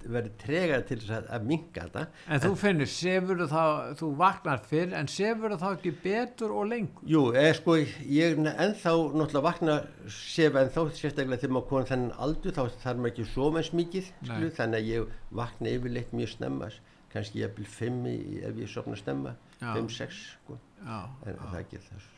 [0.05, 2.05] verið tregar til að, að minga þetta.
[2.29, 3.65] En þú finnir, sefur þú þá
[4.01, 7.07] þú vaknar fyrr, en sefur þú þá ekki betur og lengur?
[7.11, 12.57] Jú, eða sko ég ennþá náttúrulega vakna sef ennþá, sérstaklega þegar maður konið þennan aldur,
[12.57, 16.71] þá þarf maður ekki svo meins mikið, sklu, þannig að ég vakna yfirleitt mjög snemma,
[17.15, 18.05] kannski ég byrj 5
[18.51, 20.59] ef ég sopna snemma 5-6 sko.
[20.85, 21.43] Já, en já.
[21.45, 22.13] það er ekki þess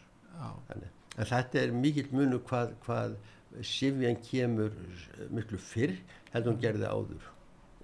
[0.68, 3.16] þannig, en þetta er mikill munu hvað, hvað
[3.64, 4.74] sifjan kemur
[5.32, 5.94] miklu fyrr
[6.32, 7.28] heldur hún gerði áður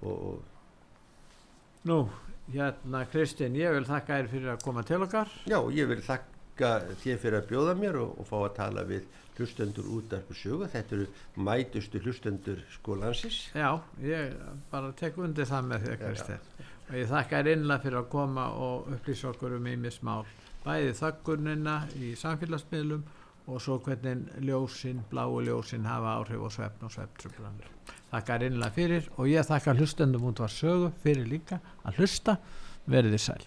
[0.03, 0.41] og
[1.83, 1.97] Nú,
[2.53, 5.31] hérna Kristinn, ég vil þakka þér fyrir að koma til okkar.
[5.51, 6.69] Já, ég vil þakka
[7.03, 10.69] þér fyrir að bjóða mér og, og fá að tala við hlustendur út af sjögu,
[10.71, 11.09] þetta eru
[11.49, 13.41] mætustu hlustendur skólansins.
[13.59, 14.37] Já, ég
[14.71, 16.47] bara tek undir það með þér Kristinn.
[16.87, 20.23] Og ég þakka þér innlega fyrir að koma og upplýsa okkur um ímismál
[20.63, 23.03] bæði þakkunina í samfélagsmiðlum
[23.47, 27.73] og svo hvernig ljósinn, bláu ljósinn hafa áhrif og svefn og svefntröflanir
[28.13, 32.37] þakka er innlega fyrir og ég þakka hlustendum út var sögu fyrir líka að hlusta.
[32.83, 33.45] Verið þið sæl